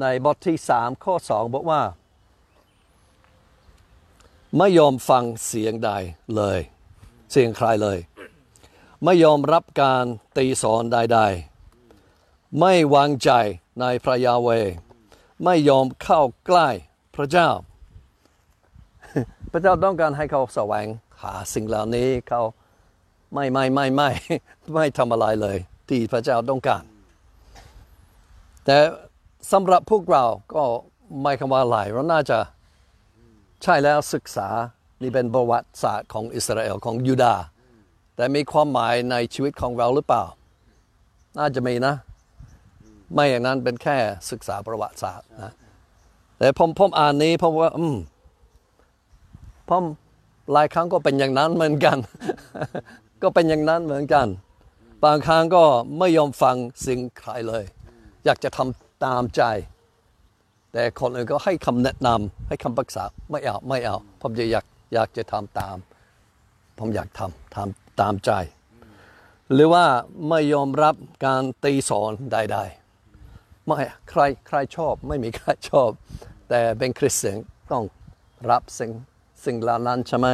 [0.00, 1.82] ในบทที่สามข้อสองบอกว่า
[4.58, 5.90] ไม่ยอมฟังเสียงใด
[6.36, 6.58] เลย
[7.32, 7.98] เสียงใครเลย
[9.04, 10.04] ไม่ยอมรับการ
[10.36, 13.30] ตีสอนใดๆ ไม่วางใจ
[13.80, 14.48] ในพระยาเว
[15.44, 16.68] ไม่ยอมเข้าใกล้
[17.16, 17.48] พระเจ้า
[19.52, 20.86] พระเจ้าต้องการให้เขาแสวง
[21.22, 22.42] หาสิ่งเหล่านี้เขา
[23.34, 24.10] ไม่ไม่ไม่ไม่
[24.74, 25.56] ไม่ทำอะไรเลย
[25.88, 26.82] ที่พระเจ้าต้องการ
[28.64, 28.76] แต่
[29.52, 30.62] สำหรับพวกเราก็
[31.22, 32.38] ไม่คำว่าอะไรเราน่าจะ
[33.62, 34.48] ใช่แล้วศึกษา
[35.02, 37.44] นี่เป็นประวัติศาสตร์ของอิสราเอลของยูดาห์
[38.20, 40.24] แต่มีความหมายในชีวิตของเราหรือเปล่า
[41.38, 41.94] น่าจะมีนะ
[43.12, 43.96] ไม่อย่างนั้นเป็นแค่
[44.30, 45.52] ศึกษาประวัติศาสตร์นะ
[46.38, 47.96] แต่ผมผมอ่านนี้ผมว่า อืม
[49.68, 49.84] ผม
[50.52, 51.98] หลายครั้งก็เป็นอย่างนั้นเหมือนกัน
[53.22, 54.26] ก็เป็นอย่างนั้นเหมือนกัน
[55.04, 55.64] บางครั้งก็
[55.98, 56.56] ไม่ยอมฟัง
[56.86, 57.64] สิ่งใครเลย
[58.24, 59.42] อยากจะทำตามใจ
[60.72, 65.76] แต่คนอื่นก็ให้คำแนะนำให้คำปรึกษาไม่เอาไม่เอา ผมจะอยากอยากจะทำตาม
[66.78, 68.30] ผมอยากทำทำ ตามใจ
[69.52, 69.86] หรือว่า
[70.28, 70.94] ไม่ยอมรับ
[71.26, 73.76] การตีสอนใดๆไม่
[74.10, 75.90] ใครใครชอบไม่มีใครชอบ
[76.48, 77.38] แต่เป็นคริสเตียน
[77.72, 77.84] ต้อง
[78.50, 78.90] รับสิ่ง
[79.44, 80.28] สิ่งลานั้นใช่ไหม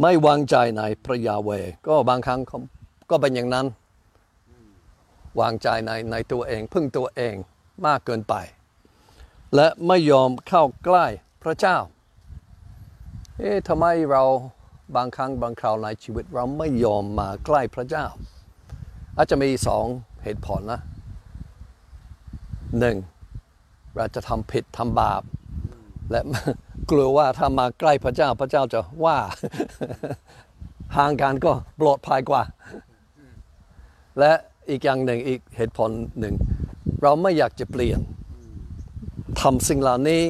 [0.00, 1.50] ไม่วางใจในพระยาเว
[1.86, 2.40] ก็บางครั้ง
[3.10, 3.66] ก็เป็นอย่างนั้น
[5.40, 7.34] วางใจในในตัวเอง พึ่งตัวเอง
[7.86, 8.34] มากเกินไป
[9.54, 11.06] และไม่ยอมเข้าใกล้
[11.42, 11.76] พระเจ้า
[13.38, 14.24] เอ๊ะทำไมเรา
[14.94, 18.06] บางครั้งบางคราวในชีวิตเราไม่ยอมมาใกล้พระเจ้า
[19.16, 19.84] อาจจะมีสอง
[20.24, 20.80] เหตุผลนะ
[22.80, 22.96] หนึ่ง
[23.96, 25.22] เราจะทำผิดทำบาป
[26.10, 26.20] และ
[26.90, 29.18] กลัวว่าถ้ามาใกล้พระเจ้าพระเจ้าจะว่า
[30.96, 32.42] ห่างกันก็ปลอดภัยกว่า
[34.18, 34.32] และ
[34.68, 36.34] อีกอย่างหนึ่งอีกเหตุผลหนึ่ง
[37.02, 38.00] เราไม่อยากจะเปลี่ยน
[39.40, 40.22] ทำสิ่งเหล่านี้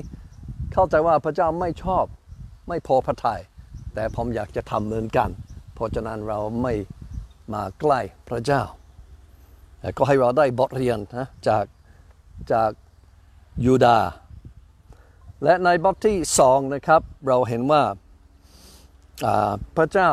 [0.73, 2.05] เข้าใจว่าพระเจ้าไม่ชอบ
[2.69, 3.41] ไม่พอพระทยัย
[3.97, 5.31] แต่ผมอยากจะทำเหมือนกัน
[5.75, 6.75] เพราะฉะนั้นเราไม่
[7.55, 8.63] มาใกล้พระเจ้า
[9.97, 11.65] ก็ให้เราได้บทเรียนนะจาก
[12.53, 12.71] จาก
[13.65, 14.11] ยูดาห์
[15.43, 17.83] และในบทที่สองนะครับ เราเห็นว่า
[19.27, 20.11] อ่าพระเจ้า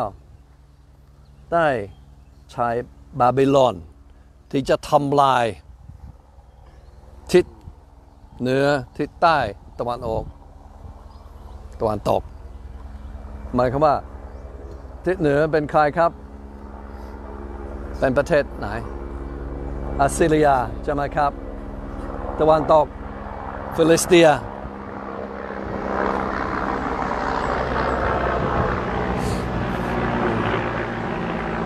[1.53, 1.67] ได้
[2.51, 2.69] ใช้
[3.19, 3.75] บาบิลอน
[4.51, 5.45] ที่จะทำลาย
[7.33, 7.45] ทิศ
[8.39, 8.65] เหนือ
[8.97, 9.37] ทิศใต้
[9.79, 10.23] ตะวันออก
[11.81, 12.23] ตะวันตก
[13.55, 13.95] หมายความว่า
[15.05, 16.11] ทิศเหนือเป็นใครครับ
[17.99, 18.67] เป็นประเทศไหน
[19.99, 20.49] อัสซีเรีย
[20.83, 21.31] ใช่ไหมครับ
[22.39, 22.85] ตะวันตก
[23.75, 24.27] ฟิลิสเตีย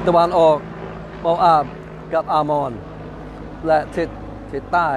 [0.08, 0.58] ตะวันออก
[1.22, 1.66] โมอาบ
[2.14, 2.72] กับอามอน
[3.68, 4.10] และทิศ
[4.52, 4.90] ทิศใต้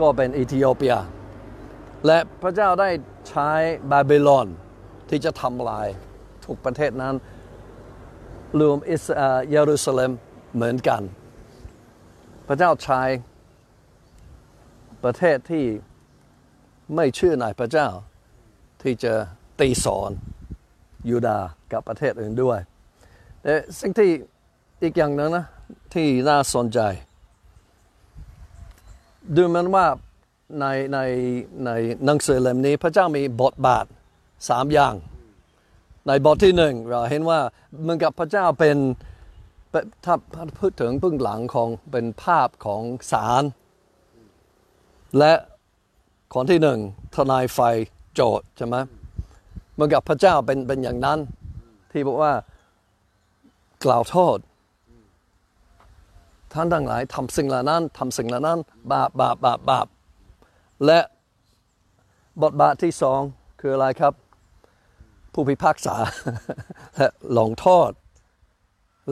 [0.00, 0.96] ก็เป็นอิธิโอเปีย
[2.06, 2.90] และพระเจ้าได้
[3.28, 3.50] ใช้
[3.90, 4.48] บาบิลอน
[5.14, 5.88] ที่จะทำลาย
[6.46, 7.14] ทุกประเทศนั้น
[8.60, 10.10] รวมอิสเอ่อเยรูซาเล็ม
[10.54, 11.02] เหมือนกัน
[12.48, 13.02] พระเจ้าใช้
[15.04, 15.64] ประเทศที่
[16.96, 17.88] ไม่เชื่อในพระเจ้า
[18.82, 19.12] ที่จะ
[19.60, 20.10] ตีสอน
[21.10, 22.58] ยูดาห์กับประเทศอื่นด้วย
[23.42, 24.10] แต่สิ่งที่
[24.82, 25.46] อีกอย่างหนึงนะ
[25.94, 26.80] ที่น่าสนใจ
[29.34, 29.86] ดูเหมันว่า
[30.60, 30.98] ในใน
[31.64, 31.70] ใน
[32.04, 33.86] หนังสือเล่มนี้พระเจ้ามีบทบาท
[34.48, 34.94] สามอย่าง
[36.06, 37.40] ในบทที่หนึ่งเราเห็นว่า
[37.82, 38.76] เหมือนกับพระเจ้าเป็น
[40.04, 43.42] ถ้าพูดถึงเบื้องหลังของเป็นภาพของศาล
[45.18, 45.32] และ
[46.34, 46.78] คนที่หนึ่ง
[47.14, 47.58] ทนายไฟ
[48.14, 48.76] โจทย์ใช่ไหม
[49.72, 51.18] เหมือนกับพระเจ้าเป็นเป็นอย่างนั้น
[51.90, 52.32] ที่บอกว่า
[53.84, 54.38] กล่าวโทษ
[56.52, 58.58] ท่านทั้งหลายทำสิ่งเหล่านั้นทำสิ่งเหล่านั้น
[58.92, 59.86] บาปบาปบาปบาป
[60.86, 61.00] และ
[62.42, 63.20] บทบาทที่สอง
[63.60, 64.12] คืออะไรครับ
[65.32, 65.96] ผู้พิพากษา
[66.96, 67.90] และลงโทษ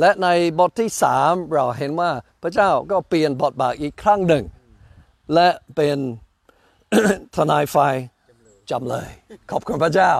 [0.01, 0.29] และใน
[0.59, 2.11] บทที่สามเราเห็นว่า
[2.43, 4.45] พระเจ้าก็เปลี่ยนบทบาทอีกครั้งหนึ่ง
[5.35, 5.99] และเป็น
[7.37, 7.95] ทนายฝ่าย
[8.71, 9.09] จำเลย
[9.51, 10.13] ขอบคุณพระเจ้า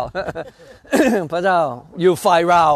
[1.33, 1.59] พระเจ้า
[2.01, 2.67] อยู่ฝ่ายเรา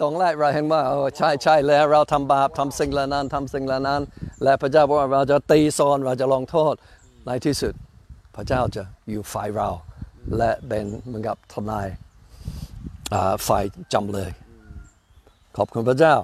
[0.00, 0.82] ตรงแรกเราเห็นว่า
[1.16, 4.02] ใช่ใช่แล้วเราทำบาปทำสิ่งล่านั้นทำสิ่งล่านั้น
[4.42, 6.74] และพระเจ้าบอกว่าเราจะตีซอนเราจะลงโทษ
[7.26, 7.74] ในที่สุด
[8.36, 9.68] พระเจ้าจะอยู่ฝ่ายเรา
[10.38, 11.88] และเป็นเหมือนกับทนาย
[13.46, 14.30] ฝ่ายจำเลย
[15.56, 16.16] ขอบคุณพระเจ้า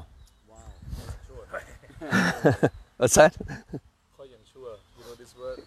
[3.01, 3.33] What's that?
[4.17, 5.59] ค่อยยังชั่ว you know this word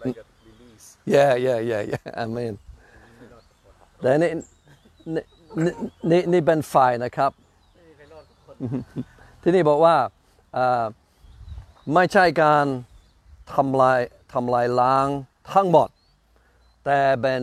[0.00, 2.24] like a release Yeah, yeah, yeah, yeah.
[2.24, 2.54] Amen.
[4.00, 4.30] แต่นี่
[5.14, 5.22] นี่
[5.64, 5.72] นี่
[6.10, 7.30] นี่นี่เป็นฝ่ายนะครับ
[9.42, 9.96] ที่นี่บอกว่า
[10.56, 10.84] อ่า
[11.94, 12.66] ไม่ใช่การ
[13.54, 14.00] ทำลาย
[14.32, 15.06] ทำลายล้าง
[15.52, 15.88] ทั้งหมด
[16.84, 17.42] แต่เป็น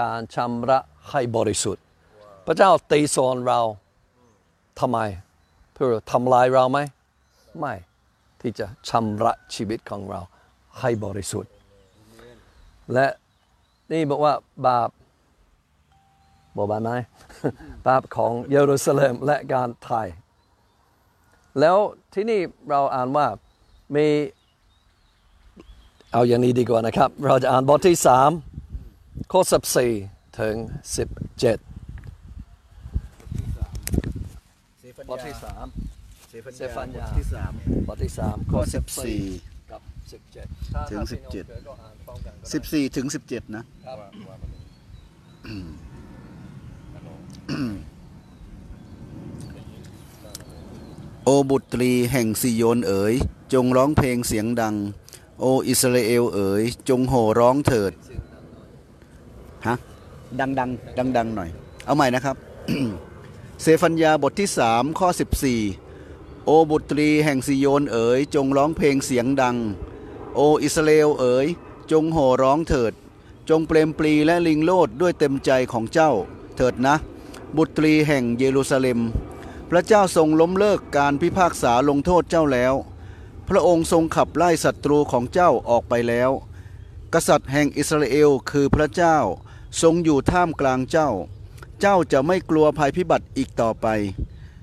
[0.00, 0.78] การชำระ
[1.10, 1.81] ให้บริสุทธิ์
[2.46, 3.60] พระเจ้าตีสอนเรา
[4.80, 4.98] ทำไม
[5.72, 6.78] เพื่อทำลายเราไหม
[7.58, 7.74] ไม่
[8.40, 10.20] ที่จะชำระชีวิตของเรา
[10.80, 11.52] ให้บริสุทธิ์
[12.92, 13.06] และ
[13.92, 14.34] นี่บอกว่า
[14.66, 14.90] บาป
[16.56, 16.90] บอกบาปไหม
[17.86, 20.08] บาปของเยรูซาเล็มและการไทย
[21.60, 21.76] แล้ว
[22.14, 23.26] ที่นี่เราอ่านว่า
[23.94, 24.06] มี
[26.12, 28.30] เอาอย่างนี้ดีกว่านะครับ เราจะอ่านบทที่สาม
[29.32, 29.92] ข้อสิบสี่
[30.40, 30.54] ถึง
[30.96, 31.04] สิ
[35.16, 35.66] บเจ็ดบทที่สาม
[36.56, 37.52] เซฟันยาบทที่สาม
[37.88, 39.20] บทที่สามข้ข้ออสิสิบบสี่สี่
[39.70, 44.50] กับสิบเจ็ดถ้าถึงถ้าสิบเจ็ดพี่น้องเคยก็อ่านพร้อมกันก็ได้สิบสี่ถึงสิบเจ็ดนะครับว่าว่ามัน
[46.94, 47.08] ฮัลโหล
[51.24, 53.14] โอบุตรีแห่งซิโยนเอ๋ย
[53.54, 54.74] จงร้องเพลงเสียงดัง
[55.40, 57.92] โออิสราเอลเอ๋ย จงโห่ร้องเถิด
[59.66, 59.76] ฮะ
[60.40, 61.50] ดังดังดังดังๆหน่อย
[61.86, 62.36] เอาใหม่นะครับ
[63.64, 65.08] เซฟัญญาบทที่สามข้อ
[65.78, 69.56] 14 โอบุตรีแห่งซิโยนเอ๋ย จงร้องเพลงเสียงดัง
[70.34, 71.46] โออิสราเอลเอ๋ย
[71.92, 72.92] จงโห่ร้องเถิด
[73.48, 76.12] จงเปลมปลีและลิงโลดด้วยเต็มใจของเจ้า
[76.56, 76.96] เถิดนะ
[77.56, 79.00] บุตรีแห่งเยรูซาเล็ม
[79.70, 82.74] พระเจ้าทรงล้มเลิกการพิพากษาลงโทษเจ้าแล้ว
[83.48, 86.30] พระองค์ทรงขับไล่ศัตรูของเจ้าออกไปแล้ว
[87.14, 89.16] กษัตริย์แห่งอิสราเอลคือพระเจ้า
[89.82, 91.10] ทรงอยู่ท่ามกลางเจ้า
[91.84, 93.86] เจ้าจะไม่กลัวภัยพิบัติอีกต่อไป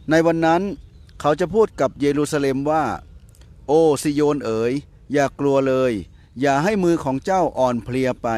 [0.09, 0.61] ในวันนั้น
[1.19, 2.83] เขาจะพูดกับเยรูซาเล็มว่า
[3.67, 4.73] โอ้ซิโยนเอ๋ย
[5.11, 5.93] อย่ากลัวเลย
[6.39, 8.29] อย่าให้มือของเจ้าอ่อนเพลียไป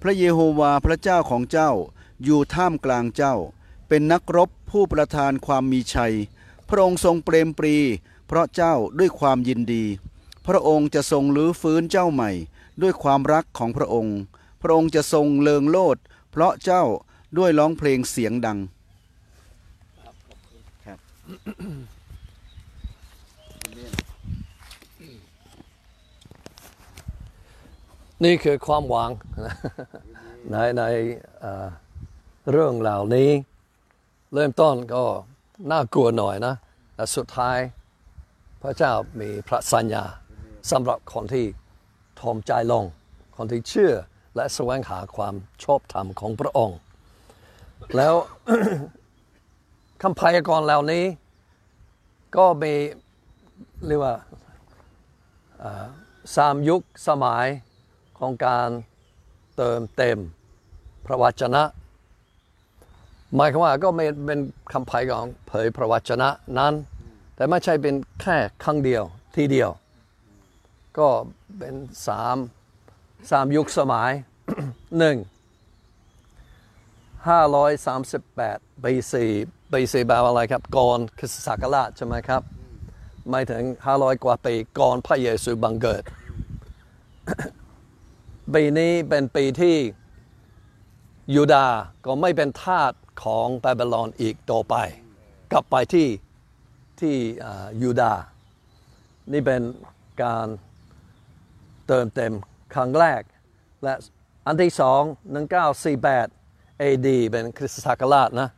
[0.00, 1.70] พระเยโฮวาห์พระเจ้าของเจ้า
[2.24, 3.34] อยู่ท่ามกลางเจ้า
[3.88, 6.14] เป็นนักรบผู้ประทานความมีชัย
[6.68, 7.76] พระองค์ทรงเปรมปรี
[8.26, 9.84] เพราะเจ้าด้วยความยินดี
[10.46, 12.30] พระองค์จะทรงลื้อฟื้นเจ้าใหม่
[12.82, 14.16] ด้วยความรักของพระองค์
[14.62, 15.96] พระองค์จะทรงเลิงโลด
[16.30, 16.84] เพราะเจ้า
[17.38, 18.58] ด้วยร้องเพลงเสียงดัง
[20.86, 20.98] ครับ
[28.24, 29.10] นี่คือความหวัง
[30.50, 30.82] ในใน
[31.40, 31.66] เอ่อ
[32.50, 33.30] เรื่องเหล่านี้
[34.34, 35.04] เริ่มต้นก็
[35.70, 36.54] น่ากลัวหน่อยนะ
[36.94, 37.58] แต่สุดท้าย
[38.62, 40.04] พระเจ้ามีพระสัญญา
[40.70, 41.44] สำหรับคนที่
[42.20, 42.84] ทอมใจลง
[43.36, 43.92] คนที่เชื่อ
[44.36, 46.78] และแสวงหาความชอบธรรมของพระองค์
[47.96, 48.14] แล้ว
[50.02, 51.04] คำพยากรณ์เหล่านี้
[52.36, 52.74] ก็มี
[53.86, 54.14] เรียกว่า
[56.36, 57.46] สามยุคสมัย
[58.18, 58.68] ของการ
[59.56, 60.18] เติมเต็ม
[61.06, 61.62] พระวจนะ
[63.34, 64.40] หมายความว่าก็ไม่เป็น
[64.72, 66.74] คำพยากรณ์เผยพระวจนะนั้น
[67.34, 69.02] แต่ไม่ใช่เป็นแค่ครั้งเดียว
[69.36, 69.70] ทีเดียว
[70.98, 71.08] ก็
[71.58, 71.74] เป็น
[72.06, 72.36] สาม
[73.30, 74.10] สามยุคสมัย
[74.98, 75.16] หนึ่ง
[77.28, 79.30] ห้าร้อยสามสิบแปดปีสี่
[79.72, 82.42] ปีสี่แปลว่าอะไรครับ ก่อนคริสตศักราชใช่ไหมครับ
[83.30, 86.02] ไม่ถึงห้าร้อยกว่าปีก่อนพระเยซูบังเกิด
[88.54, 89.76] ปีนี้เป็นปีที่
[91.34, 94.74] ยูดาห์ก็ไม่เป็นทาสของบาบิลอนอีกต่อไป
[95.52, 96.08] กลับไปที่
[97.00, 97.16] ที่
[97.82, 98.22] ยูดาห์
[99.32, 99.62] นี่เป็น
[100.22, 100.46] การ
[101.86, 102.32] เติมเต็ม
[102.74, 103.22] ครั้งแรก
[103.82, 103.94] และ
[104.46, 105.02] อันที่สอง
[105.96, 106.39] 1948
[106.82, 108.48] AD เป็นคริสตศักราชนะ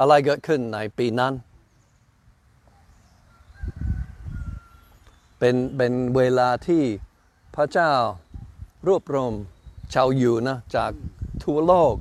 [0.00, 1.32] อะไรเกิดขึ้นในปีนั้น
[5.38, 6.82] เป็นเป็นเวลาที่
[7.56, 7.92] พระเจ้า
[8.88, 9.32] รวบรวม
[9.94, 10.92] ชาวยูนะจาก
[11.44, 11.94] ทั่วโลก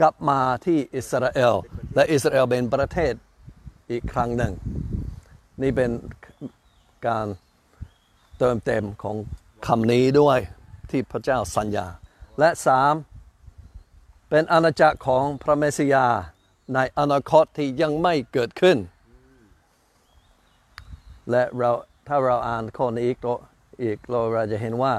[0.00, 1.54] กลับมาที่อิสราเอล
[1.94, 3.12] และอิสราเอลเป็นประเทศ
[3.90, 4.52] อีกครั้งหนึ่ง
[5.62, 5.90] นี่เป็น
[7.06, 7.26] การ
[8.38, 9.16] เติมเต็มของ
[9.66, 10.38] คำนี้ด้วย
[10.90, 11.86] ที่พระเจ้าสัญญา
[12.38, 12.94] และสาม
[14.28, 16.06] เป็นอาณาจักรของพระเมสสิยา
[16.74, 18.76] ในอนาคตที่ยังไม่เกิดขึ้น
[21.30, 21.70] และเรา
[22.08, 23.18] ถ้าเราอ่านข้อนี้อีก
[23.82, 24.94] อีกเราเราจะเห็นว่า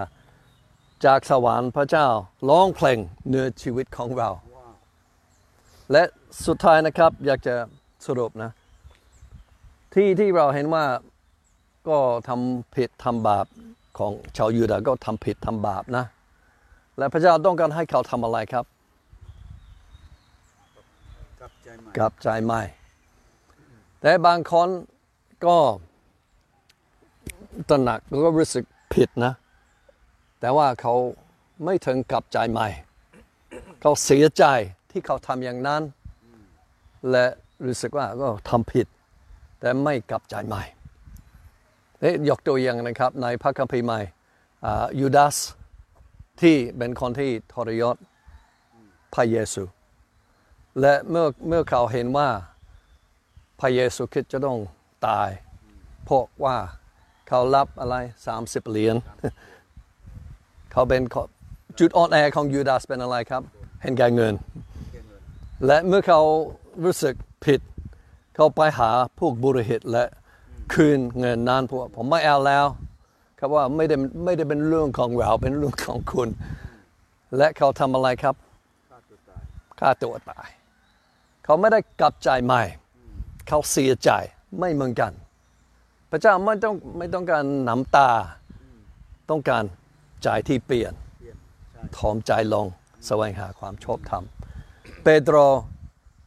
[1.06, 2.08] จากสวรรค์พระเจ้า
[2.50, 4.30] ร้องเพลงเนื้อชีวิตของเรา
[5.92, 6.04] และ
[6.46, 7.56] สุดท้ายนะครับอยากจะ
[8.06, 8.52] สรุปนะ
[9.94, 10.86] ที่ที่เราเห็นว่า
[11.90, 13.46] ก็ทำผิดทำบาป
[13.98, 16.06] ของชาวยูดาห์ก็ทำผิดทำบาปนะ
[16.98, 18.66] และพระเจ้าต้องการให้เขาทำอะไรครับ
[21.98, 22.62] กลับใจใหม่
[24.02, 24.70] แต่บางคน
[25.46, 25.58] ก็
[27.70, 29.34] ตระหนักแล้วก็รู้สึกผิดนะ
[30.40, 30.94] แต่ว่าเขา
[31.64, 32.68] ไม่ถึงกลับใจใหม่
[33.82, 34.44] เขาเสียใจ
[34.92, 35.82] ที่เขาทำอย่างนั้น
[37.12, 37.26] และ
[37.66, 38.88] รู้สึกว่าก็ทำผิด
[39.60, 40.64] แต่ไม่กลับใจใหม่
[42.00, 44.00] เอ๊ะยกตัวอย่างนะครับในพระคัมภีร์ใหม่
[44.66, 45.38] อ่ายูดาส
[46.42, 47.96] ที่เป็นคนที่ทรยศ
[49.14, 49.64] พระเยซู
[50.82, 52.30] และเมื่อเมื่อเขาเห็นว่า
[53.60, 54.58] พระเยซูคริสต์จะต้อง
[55.08, 55.30] ตาย
[56.06, 56.58] เพราะว่า
[57.28, 57.96] เขารับอะไร
[58.36, 58.96] 30 เหรียญ
[60.72, 61.02] เขาเป็น
[61.80, 63.42] จุดอ่อนแอของยูดาสเป็นอะไรครับ
[63.82, 64.34] เห็นแก่เงิน
[65.66, 66.22] และเมื่อเขา
[66.84, 67.62] รู้สึกผิด
[68.36, 70.06] เขาไปหาพวกบุริหิตและ
[70.74, 72.66] คืนเงินนั้นพวกผมไม่เอาแล้ว
[73.40, 76.30] ครับว่าไม่ได้ไม่ได้เป็นเรื่องของเราเป็นเรื่องของคุณ
[77.38, 78.36] และเขาทำอะไรครับ
[79.80, 80.48] ฆ่าตัวตาย
[81.48, 82.64] เขาไม่ได้กลับใจใหม่
[83.48, 84.12] เขาเสียใจ
[84.60, 85.12] ไม่เหมือนกัน
[86.12, 88.10] พระเจ้าไม่ต้องไม่ต้องการน้ำตา
[89.30, 89.64] ต้องการ
[90.24, 90.94] ใจที่เปลี่ยน
[91.98, 92.66] ทอมใจลง
[93.08, 94.24] แสวงหาความชอบธรรม
[95.04, 95.38] เปโตร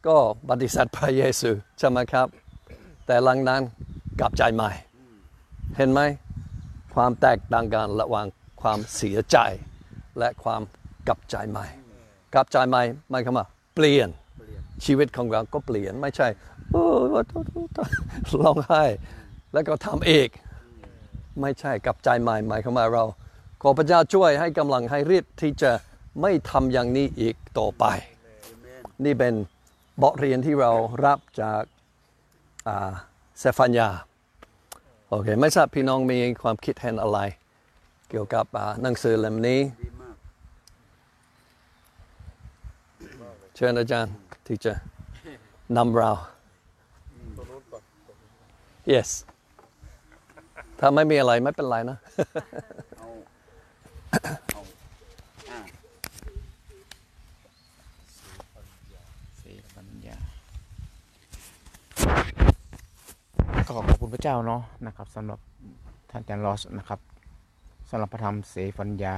[0.07, 0.17] ก็
[0.49, 2.27] ปฏิเสธพระเยซูใช่ไหมครับ
[3.05, 3.61] แต่หลังนั้น
[4.19, 4.71] กลับใจใหม่
[5.77, 6.01] เห็นไหม
[6.95, 8.27] ความแตกต่างกันระหว่าง
[8.61, 9.37] ความเสียใจ
[10.19, 10.61] และความ
[11.07, 11.65] กลับใจใหม่
[12.33, 14.09] กลับใจใหม่หมายความว่าเปลี่ยน
[14.85, 16.27] ชีวิตของเราก็เปลี่ยนไม่ใช่
[16.71, 16.83] โอ้
[18.41, 18.83] ร้องไห้
[19.53, 20.27] แล้วก็ทำเอง
[21.41, 23.03] ไม่ใช่กับใจใหม่หมายความาเรา
[23.61, 25.71] ขอพระเจ้าช่วยให้กำลังให้รีบที่จะ
[26.21, 27.85] ไม่ทำอย่างนี้อีกต่อไป
[29.05, 29.33] นี่เป็น
[30.01, 30.71] บทเรียนที่เรา
[31.05, 31.61] รับจาก
[33.39, 33.89] เซฟันยา
[35.09, 37.19] โอเคไม่ทราบพี่น้องมีความคิดเห็นอะไร
[38.09, 38.45] เกี่ยวกับ
[38.81, 39.59] หนังสือเล่มนี้
[43.55, 44.13] เชิญอาจารย์
[44.53, 44.73] ที่จะ
[45.77, 46.11] นำเรา
[48.93, 49.09] yes
[50.79, 51.97] ถ้าไม่มีอะไรไม่เป็นไรนะ
[59.41, 60.17] สีปัญญา
[63.65, 65.39] ก็ขอขอบคุณพระเจ้าเนาะนะครับสำหรับ
[66.09, 66.99] ท่านอาจารย์ลอสนะครับ
[67.89, 69.15] สำหรับพระธรรมเสฟัญญา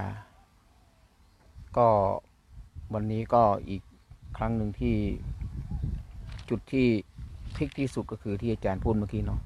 [1.77, 1.87] ก็
[2.93, 3.83] วันนี้ก็อีก
[4.37, 4.95] ครั้งหนึ่งที่
[6.49, 6.87] จุดที่
[7.55, 9.39] พลิกที่สุดก็คือที่อาจารย์พูดเมื่อกี้เนาะ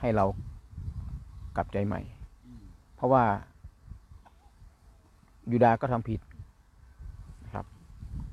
[0.00, 0.24] ให้เรา
[1.56, 2.00] กลับใจใหม่
[2.96, 3.24] เพราะว่า
[5.50, 6.20] ยูดาห์ก็ทำผิด
[7.44, 7.66] นะครับ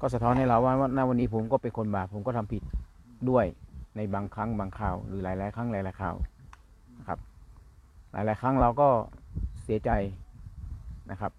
[0.01, 2.63] ก็สะท้อนให้เราว่าว่าณวันนี้ผมก็เป็นคนบาปผมก็ทำผิด
[3.29, 3.45] ด้วย
[3.95, 6.15] ในบางครั้งบางคราว หรือหลาย ๆ ครั้งหลาย ๆ คราว
[6.99, 7.19] นะครับ
[8.11, 8.87] หลาย ๆ ครั้งเราก็
[9.63, 9.91] เสียใจ
[11.11, 11.31] นะครับ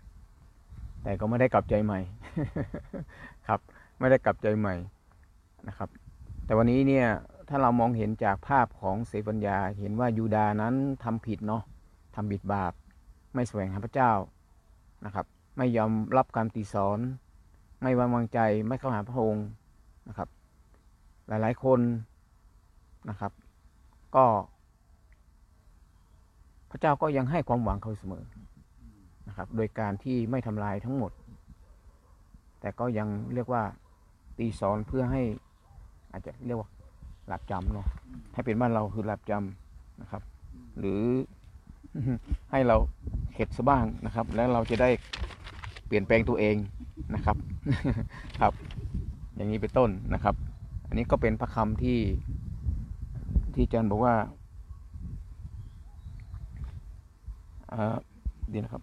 [1.02, 2.00] แต่ก็ไม่ได้กลับใจใหม่
[3.48, 3.60] ครับ
[3.98, 4.74] ไม่ได้กลับใจใหม่
[5.68, 5.88] นะครับ
[6.44, 7.06] แต่วันนี้เนี่ย
[7.48, 11.62] ถ้าเรามองเห็นจากภาพของเสปัญญา เห็นว่ายูดานั้นทำผิดเนาะ
[12.14, 12.72] ทำบิดบาป
[13.34, 14.12] ไม่แสวงหาพระเจ้า
[15.04, 16.98] นะครับ ไม่ยอมรับการตีสอน
[17.82, 19.46] ไม่ไว้วางใจไม่เข้าหาพระองค์
[20.08, 20.28] นะครับ
[21.28, 21.80] หลายๆคน
[23.10, 23.32] นะครับ
[24.16, 24.26] ก็
[26.70, 28.24] พระเจ้าก็ยังให้ความหวังเขาเสมอ
[29.28, 31.12] นะครับ โดยการที่ไม่ทำลายทั้งหมด
[32.60, 33.62] แต่ก็ยังเรียกว่า
[34.38, 35.22] ตีสอนเพื่อให้
[36.12, 36.68] อาจจะเรียกว่า
[37.28, 37.86] หลับจำเนาะ
[38.32, 40.22] ให้เป็นบ้านเราคือหลับจำนะครับ
[40.78, 41.00] หรือ
[42.50, 42.76] ให้เรา
[43.34, 44.90] เข็ดซะบ้างนะครับ แล้วเราจะได้
[45.86, 46.56] เปลี่ยนแปลงตัวเอง
[47.14, 47.36] นะครับ
[48.40, 48.52] ครับ
[49.36, 50.34] อย่างนี้เป็นต้นนะครับ
[50.88, 51.98] อันนี้ก็เป็นพระคำที่
[53.54, 54.14] ที่อาจารย์บอกว่า
[57.70, 57.96] เอ่อ
[58.48, 58.82] เดียวนะครับ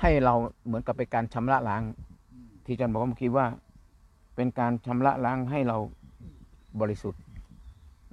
[0.00, 0.34] ให้เรา
[0.66, 1.82] เหมือนกับเป็นการชำระล้าง
[2.64, 3.46] ที่อาจารย์บอกว่าเมื่อกี้ว่า
[4.36, 5.76] เป็นการชำระล้างให้เรา
[6.80, 7.22] บริสุทธิ์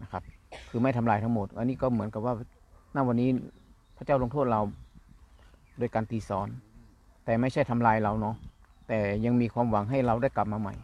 [0.01, 0.23] นะครับ
[0.69, 2.33] คือไม่ทำลายทั้งหมด อันนี้ก็เหมือนกับว่า
[2.95, 3.29] ณวันนี้
[3.97, 4.62] พระเจ้าลงโทษเรา
[5.77, 6.47] โดยการตีสอน
[7.25, 8.36] แต่ไม่ใช่ทำลายเราเนาะ
[8.88, 10.75] แต่ยังมีความหวังให้เราได้กลับมาใหม่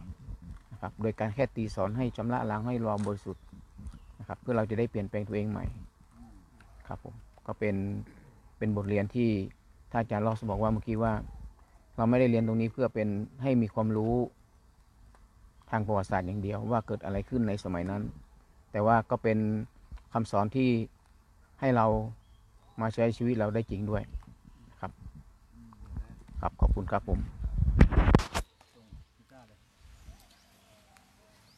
[0.71, 3.43] นะครับโดยการแค่ตีสอนให้ชำระล้างให้เราบริสุทธิ์
[4.19, 5.65] นะครับ เพื่อเราจะได้เปลี่ยนแปลงตัวเองใหม่
[6.88, 7.15] ครับผม
[7.47, 7.75] ก็เป็น
[8.58, 9.30] เป็นบทเรียนที่
[9.91, 11.13] ท่านอาจารย์ลอสบอกว่าเมื่อกี้ว่า
[11.97, 13.08] เราไม่ได้เรียนตรงนี้เพื่อเป็น
[13.41, 14.13] ให้มีความรู้
[15.70, 18.02] ทางประวัติศาสตร์อย่างเดียวว่าเกิดอะไรขึ้นในสมัยนั้น
[18.72, 19.38] แต่ว่าก็เป็น
[20.14, 20.70] คำสอนที่
[21.60, 21.86] ให้เรา
[22.82, 24.04] มาใช้ชีวิตเราได้จริงด้วย
[24.80, 24.92] ครับ
[26.42, 27.20] ครับขอบคุณครับผม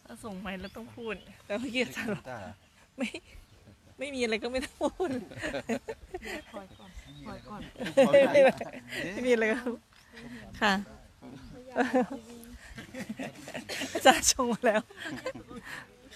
[0.06, 2.26] ถ้าส่งไปแล้วต้องพูดแต่เมื่อกี้อาจารย์บอก
[2.98, 3.10] ไม่
[4.00, 5.10] ไม่มีอะไรก็ไม่ต้องพูด
[6.54, 6.92] ปล่อยก่อน
[7.28, 7.62] ปล่อยก่อน
[9.14, 9.60] ไม่มีอะไรก็
[10.62, 10.74] ค่ะ
[13.94, 14.82] อาจารย์ชงมาแล้ว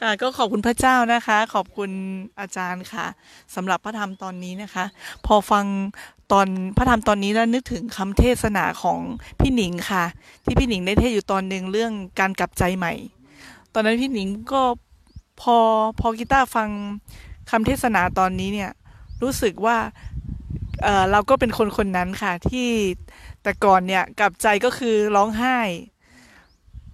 [0.01, 1.91] ค่ะ ก็ขอบคุณพระเจ้านะคะ ขอบคุณ
[2.39, 3.05] อาจารย์ค่ะ
[3.55, 4.85] สำหรับพระธรรมตอนนี้นะคะ
[5.25, 5.65] พอฟัง
[6.31, 8.99] ตอนพระธรรมตอนนี้แล้วนึกถึงคำเทศนาของ
[9.39, 10.05] พี่หนิงค่ะ
[10.45, 12.93] ที่พี่หนิงได้เทศอยู่ตอนหนึ่งเรื่องการกลับใจใหม่
[13.73, 14.61] ตอนนั้นพี่หนิงก็
[15.41, 15.57] พอ
[15.99, 16.69] พอกีตาร์ฟัง
[17.51, 18.71] คำเทศนาตอนนี้เนี่ย
[19.21, 19.77] รู้สึกว่า
[20.83, 22.69] เออเราก็เป็นคนคนนั้นค่ะที่
[23.43, 25.57] แต่ก่อนเนี่ยกลับใจก็คือร้องไห้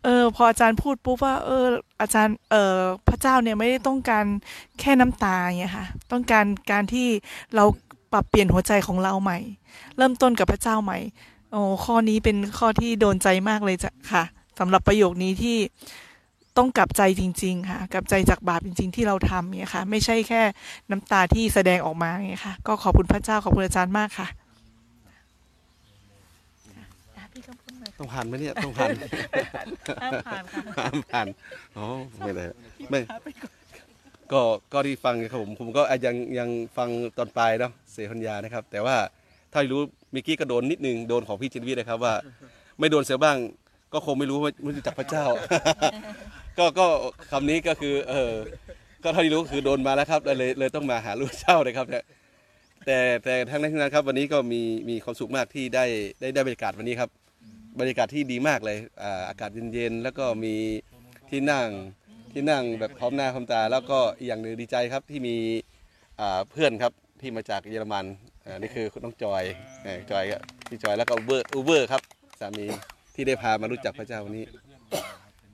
[0.03, 1.65] เออ พออาจารย์พูดปุ๊บว่า เออ
[2.01, 4.25] อาจารย์ เออพระเจ้าเนี่ยไม่ได้ต้องการ
[4.79, 7.07] แค่น้ำตาอย่างเงี้ยค่ะ ต้องการการที่
[7.55, 7.63] เรา
[8.11, 9.39] ปรับเปลี่ยนหัวใจของเราใหม่
[9.97, 10.99] เริ่มต้นกับพระเจ้าใหม่
[11.51, 14.23] โอ้ข้อนี้เป็นข้อที่โดนใจมากเลยจ้ะค่ะ
[14.59, 15.57] สำหรับประโยคนี้ที่
[16.57, 20.41] ต้องกลับใจจริง ๆ ค่ะ กลับใจจากบาปจริง ๆ ที่เราทำเนี่ยค่ะ ไม่ใช่แค่
[20.91, 24.27] น้ำตาที่แสดงออกมาเนี่ยค่ะ ก็ขอบคุณพระเจ้าขอบคุณอาจารย์มากค่ะ
[27.31, 28.89] พี่ก็พูดหน่อย ต้องผ่านไหมเนี่ยต้องผ่าน
[30.01, 31.27] ห้ามผ่านค่ะผ่านผ่าน
[31.77, 31.85] อ๋อ
[32.23, 32.43] ไม่ได้
[32.89, 32.99] ไม่
[34.31, 34.41] ก็
[34.73, 38.95] ก็ที่ฟังครับผมผมก็ยังยังฟังตอนปลายเนาะเสียพัญญานะครับ แต่ว่า
[39.53, 42.13] ถ้ารู้เมื่อกี้ก็โดนนิดนึงโดนของพี่จินวิทย์นะครับว่า
[42.79, 43.37] ไม่โดนเสียบ้าง
[43.93, 45.25] ก็คงไม่รู้ว่าไม่รู้จักพระเจ้า
[46.57, 46.85] ก็ก็
[47.31, 48.33] คำนี้ก็คือ เออ
[49.03, 52.03] ก็เท่าที่รู้คือโดนมาแล้วครับเลยเลยต้องมาหาลูกเจ้าเลยครับเนี่ย
[52.85, 55.85] แต่แต่ทั้งนั้นทั้งนั้นครับวันนี้ก็มีมีความสุขมากที่ได้
[56.19, 57.09] ได้ได้บรรยากาศวันนี้ครับ
[57.79, 60.55] บรรยากาศที่ดีมากเลยอาอากาศเย็นๆแล้วก็มี
[61.29, 61.67] ที่นั่ง
[62.33, 65.35] ที่นั่งแบบพร้อมหน้าพร้อมตา แล้วก็อีกอย่างหนึ่งดีใจครับที่มี
[66.19, 68.05] อ่าเพื่อนครับที่มาจากเยอรมัน
[68.45, 69.43] อ่านี่คือน้องจอย
[69.83, 70.37] เอ่อจอยก็
[70.69, 72.01] พี่จอยแล้วก็อูเบอร์อูเบอร์ครับ
[72.39, 72.65] สามี
[73.15, 74.45] ที่ได้พามารู้จักพระเจ้าวันนี้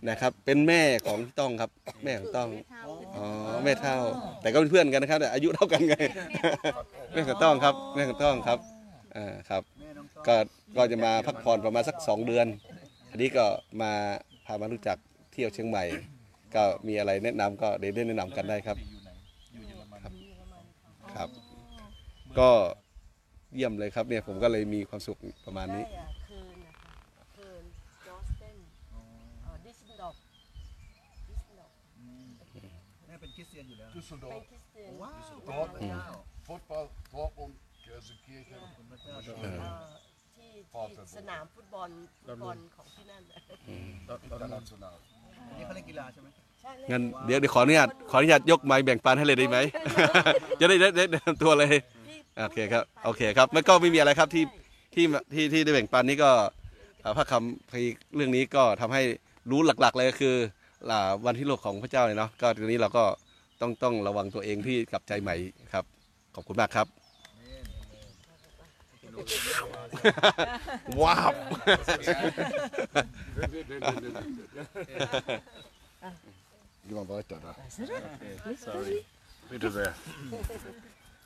[0.10, 1.70] นะครับ เป็นแม่ของพี่ต้องครับ
[2.04, 2.50] แม่ของต้อง
[3.16, 3.26] อ๋อ
[3.64, 3.98] แม่เท่า
[4.42, 5.96] แต่ก็เป็นเพื่อนกันนะครับแต่อายุเท่ากันไง
[7.14, 8.60] แม่ของต้องครับแม่ของต้องครับ
[9.16, 9.64] อ่าครับ
[10.28, 10.36] ก็
[10.78, 12.48] ก็จะมาพักผ่อนประมาณสักสองเดือน
[13.10, 13.46] อันนี้ก็
[13.82, 13.92] มา
[14.46, 14.98] พามารู้จัก
[15.32, 15.84] เที่ยวเชียงใหม่
[16.56, 18.78] ก็มีอะไรแนะนำก็เดี๋ยวได้แนะนำกันได้ครับ
[20.04, 20.14] ครับ
[21.16, 21.30] ครับ
[22.40, 22.50] ก็
[23.54, 27.64] เยี่ยมเลยครับเนี่ยผมก็เลยมีความสุขประมาณนี้ ได้อะเคิร์นนะคะเคิร์น
[28.08, 28.58] จอสเตน
[29.44, 30.16] เอ่อดิสดอก
[31.30, 31.72] ดิสดอก
[33.08, 34.04] แม่เป็นคริสเตียนอยู่แล้วเป็น
[34.52, 35.14] คริสเตียน ว้า
[36.12, 36.14] ว
[36.48, 37.54] Voetbal, Dortmund,
[37.98, 38.60] Gelsenkirchen.
[39.42, 39.50] เอ่
[39.82, 39.86] อ
[40.36, 41.90] ที่ที่สนามฟุตบอล
[42.26, 43.40] ฟุตบอลของที่นั่นน่ะ
[44.26, 44.94] International.
[45.58, 46.28] นี่เขาเล่นกีฬาใช่ไหม
[46.62, 49.58] ใช่เลยงั้นเดี๋ยวเดี๋ยวขออนุญาตขออนุญาตยกไม้แบ่งปันให้เลยได้ไหม
[50.60, 51.68] จะได้ได้ได้แนะนำตัวเลย
[52.46, 54.44] โอเคครับโอเคครับมันก็ไม่มีอะไรครับที่
[54.94, 56.32] ที่ที่ที่ได้แบ่งปันนี่ก็
[57.04, 57.84] อ่าพระคำพี
[58.16, 59.02] เรื่องนี้ก็ทำให้
[59.52, 60.36] รู้หลักๆ เลยก็คือ
[60.90, 63.04] อ่าวันที่โลกของพระเจ้าเนี่ยเนาะก็ทีนี้เราก็
[63.62, 65.36] ต้องต้องระวังตัวเองที่กลับใจใหม่
[65.74, 65.86] ครับ
[66.36, 67.07] ขอบคุณมากครับร
[71.02, 71.32] ว้าว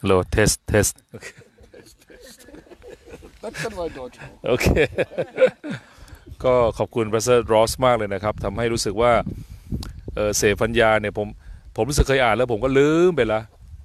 [0.01, 0.95] Hello test test
[4.47, 4.67] โอเค
[6.43, 9.13] ก็ขอบคุณ pastor รอสมากเลยนะครับทำให้รู้สึกว่า
[10.15, 11.27] เออเศฟันยาห์เนี่ยผม
[11.75, 13.41] ผมรู้สึกเคยอ่านแล้วผมก็ลืมไปละ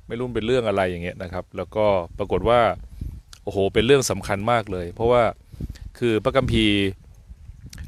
[0.08, 1.86] ไม่รู้มันเป็นเรื่องอะไรอย่างเงี้ยนะครับ แล้วก็
[2.18, 2.60] ปรากฏว่า
[3.46, 5.22] โอ้โห เป็นเรื่องสำคัญมากเลย เพราะว่า
[5.98, 6.78] คือพระคัมภีร์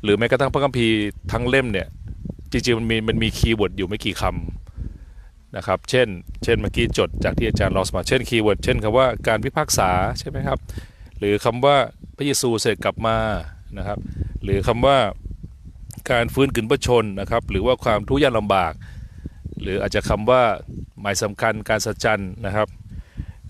[0.03, 0.97] หรือแม้กระทั่งพระคัมภีร์
[1.33, 1.89] ทั้งเล่มเนี่ย
[2.53, 6.09] จริงๆมันมีมันมี keyword อยู่ไม่กี่คำนะครับเช่น
[6.45, 10.59] เช่นเมื่อกี้จดจากที่อาจารย์รอสมาเช่น keyword เช่นคำว่าการพิพากษาใช่ไหมครับ
[11.19, 11.77] หรือคำว่า
[12.17, 13.17] พระเยซูเสด็จกลับมา
[13.79, 13.99] นะครับ
[14.43, 14.97] หรือคำว่า
[16.11, 18.73] การฟื้นคืนพระชนม์นะครับ หรือว่าความทุกข์ยากลำบาก
[19.61, 20.43] หรืออาจจะคำว่า
[21.01, 22.69] หมายสำคัญการอัศจรรย์นะครับ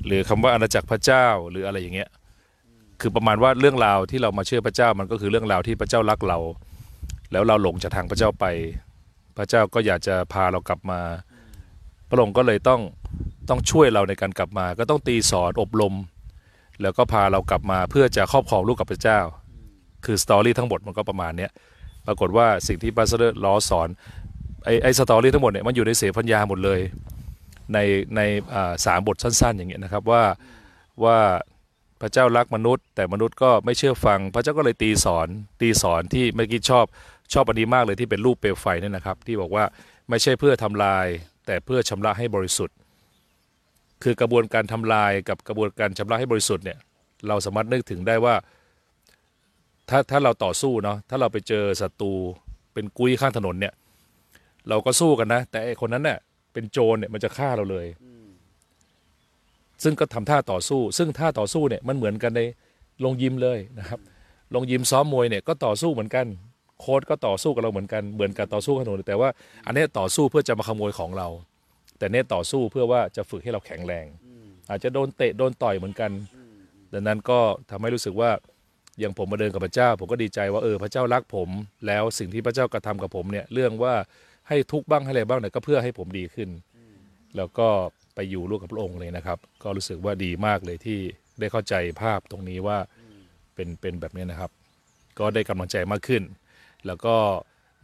[0.09, 2.09] หรือคำว่าอาณาจักรพระเจ้าหรืออะไรอย่างเงี้ย
[3.01, 6.39] คือประมาณว่าเรื่องราวที่เรามาเชื่อพระเจ้ามันก็คือเรื่องราวที่พระเจ้ารักเรา
[7.33, 8.45] แล้วเราหลงจากทางพระเจ้าไป
[9.37, 11.01] พระเจ้าก็อยากจะพาเรากลับมา
[12.09, 12.81] พระองค์ก็เลยต้อง
[13.49, 15.95] ต้องช่วยเราในการกลับมา ก็ต้องตีสอนอบรม
[16.83, 19.21] แล้วก็พาเรากลับมาเพื่อจะครอบครองร่วมกับพระเจ้า
[20.05, 21.51] คือ story ทั้งหมดมันก็ประมาณเนี้ย
[22.07, 23.89] ปรากฏว่าสิ่งที่ pastor รอสสอน
[24.65, 26.81] ไอ้ไอ้ story ทั้งหมดเนี่ยมันอยู่ในเศฟันยาห์หมดเลย
[27.75, 27.79] ใน
[28.17, 28.21] ใน
[28.87, 30.23] สามบทสั้น ๆ อย่างเงี้ยนะครับว่า
[31.05, 31.19] ว่า
[32.01, 35.29] พระเจ้ารักมนุษย์ แต่มนุษย์ก็ไม่เชื่อฟัง พระเจ้าก็เลยตีสอน
[35.61, 36.87] ตีสอนที่เมื่อกี้ชอบ
[37.33, 39.65] ชอบอันนี้มากเลยที่เป็นรูปเปลวไฟเนี่ยนะครับ ที่บอกว่า
[40.09, 41.07] ไม่ใช่เพื่อทำลาย
[41.47, 42.77] แต่เพื่อชำระให้บริสุทธิ์
[44.03, 46.79] คือกระบวนการทำลายกับกระบวนการชำระให้บริสุทธิ์เนี่ย
[47.29, 48.35] เราสามารถนึกถึงได้ว่า
[49.89, 52.13] ถ้าถ้าเราต่อสู้เนาะถ้าเราไปเจอศัตรู
[52.73, 53.75] เป็นกุ้ยข้างถนนเนี่ย
[54.69, 56.19] เราก็สู้กันนะ แต่ไอคนนั้นเนี่ย
[56.59, 57.87] เป็นโจรเนี่ยมันจะฆ่าเราเลย
[59.83, 62.41] ซึ่งก็ทำท่าต่อสู้ ซึ่งท่าต่อสู้เนี่ยมันเหมือนกันใน
[63.05, 64.01] ลงยิมเลยนะครับ
[64.55, 66.27] ลงยิมซ้อมมวยเนี่ยก็ต่อสู้เหมือนกัน
[66.81, 69.29] โค้ชก็ต่อสู้กับเราเหมือนกันเหมือนกับต่อสู้ขนนแต่ว่า
[69.67, 71.29] อันนี้ต่อสู้เพื่อจะมาขโมยของเรา
[71.99, 74.07] แต่เนี่ยต่อสู้เพื่อว่าจะฝึกให้เราแข็งแรง
[74.71, 76.11] อาจจะโดนเตะโดนต่อยเหมือนกัน
[76.93, 77.39] ดังนั้นก็
[77.71, 78.31] ทำให้รู้สึกว่า
[78.99, 81.49] อย่างผมมาเดินกับพระเจ้า ผมก็ดีใจว่าเออพระเจ้ารักผม
[81.87, 83.95] แล้วสิ่งที่พระเจ้ากระทำกับผมเนี่ยเรื่องว่า
[84.49, 86.49] ให้ทุกข์บ้างให้อะไรบ้างเนี่ยก็เพื่อให้ผมดีขึ้น
[87.37, 87.69] แล้วก็
[88.15, 90.99] ไปอยู่ร่วมกับพระองค์เลยนะครับ ก็รู้สึกว่าดีมากเลยที่
[91.41, 92.79] ได้เข้าใจภาพตรงนี้ว่า
[93.55, 94.51] เป็นเป็นแบบนี้นะครับ
[95.19, 96.23] ก็ได้กำลังใจมากขึ้น
[96.87, 97.17] แล้วก็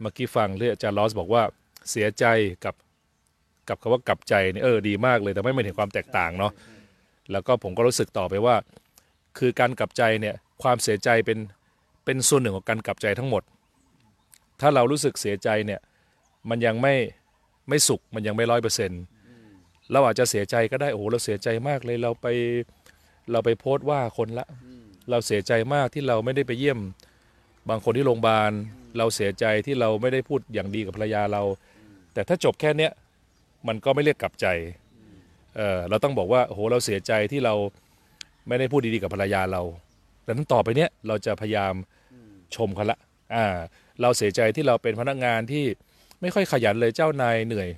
[0.01, 1.43] เมื่อกี้ฟังที่อาจารย์ลอสบอกว่า
[1.89, 2.25] เสียใจ
[2.65, 2.75] กับ
[3.69, 6.51] กับคำว่ากลับใจเนี่ยเออดีมากเลยแต่ไม่เห็นความแตกต่างเนาะ
[7.31, 8.55] แล้วก็ผมก็รู้สึกต่อไปว่า
[9.37, 11.39] คือการกลับใจเนี่ยความเสียใจเป็น
[12.05, 13.43] เป็นส่วนหนึ่งของการกลับใจทั้งหมด
[14.61, 15.79] ถ้าเรารู้สึกเสียใจเนี่ย
[16.49, 16.95] มันยังไม่
[17.69, 19.01] ไม่สุขมันยังไม่ร้อยเปอร์เซ็นต์
[19.91, 22.27] เราอาจจะเสียใจก็ได้โอ้โหเราเสียใจมากเลยเราไป
[23.31, 24.47] เราไปโพสต์ว่าคนละ
[25.09, 26.79] เราเสียใจมากที่เราไม่ได้ไปเยี่ยม
[27.69, 28.51] บางคนที่โรงพยาบาล
[28.97, 31.41] เราเสียใจที่เราไม่ได้พูดอย่างดีกับภรรยาเรา
[32.13, 32.91] แต่ถ้าจบแค่เนี้ย
[33.67, 34.47] มันก็ไม่เรียกกลับใจ
[35.55, 37.53] เออเราต้องบอกว่าโอ้โหเราเสียใจที่เรา
[38.47, 39.61] ไม่ได้พูดดีๆกับภรรยาเรา
[40.25, 41.73] ดังนั้นต่อไปเนี้ยเราจะพยายาม
[42.55, 42.97] ชมเขาละ
[43.35, 43.45] อ่า
[44.01, 45.65] เราเสียใจที่เราเป็นพนักงานที่
[46.25, 47.69] ไม่ค่อยขยันเลยเจ้านายเหนื่อย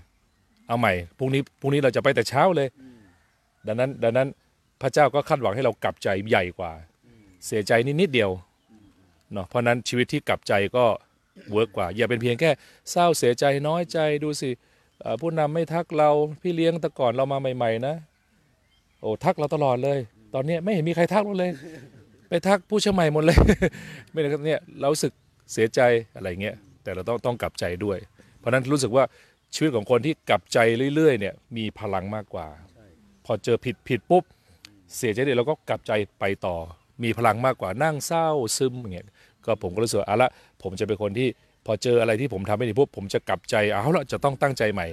[0.68, 2.68] เอาใหม่พรุ่งนี้พรุ่งนี้เราจะไปแต่เช้าเลย
[3.68, 4.28] ดังนั้น ดังนั้น
[4.82, 6.72] พระเจ้าก็คาดหวังให้เรากลับใจใหญ่กว่า
[7.46, 8.32] เสียใจนิดนิดเดียว
[9.34, 10.86] เนาะเพราะนั้นชีวิตที่กลับใจก็
[11.52, 12.50] เวิร์กกว่า อย่าเป็นเพียงแค่
[12.92, 14.50] เศร้าเสียใจน้อยใจดูสิ
[15.22, 16.10] ผู้นำไม่ทักเรา
[16.42, 17.96] พี่เลี้ยงแต่ก่อนเรามาใหม่ ๆ นะ
[19.02, 20.00] โอ้ทักเราตลอดเลย
[20.34, 21.52] ตอนนี้ไม่เห็นมีใครทักเราเลย
[22.30, 23.38] ไปทักผู้เชื่อใหม่หมดเลย
[24.12, 25.14] ไม่ได้เนี่ยเราสึก
[25.54, 25.82] เสียใจ
[26.16, 27.98] อะไรเงี้ยแต่เราต้องต้องกลับใจด้วย
[28.48, 29.04] ราะนั้นรู้สึกว่า
[29.56, 30.58] ชีวิตของคนที่กลับใจ
[30.96, 32.48] เรื่อยๆเนี่ยมีพลังมากกว่า
[33.26, 34.24] พอเจอผิดผิดปุ๊บ
[34.98, 36.56] เสียใจเดี๋ยวเราก็กลับใจไปต่อ
[37.04, 38.28] มีพลังมากกว่านั่งเศร้า
[38.58, 39.06] ซึมอย่างเงี้ย
[39.46, 40.30] ก็ผมก็รู้สึกว่าเอาละ
[40.64, 41.28] ผมจะเป็นคนที่
[41.66, 44.88] พอเจออะไรที่ผมทำไม่ดีปุ๊บผมจะกลับใจเอาละจะต้องตั้งใจใหม่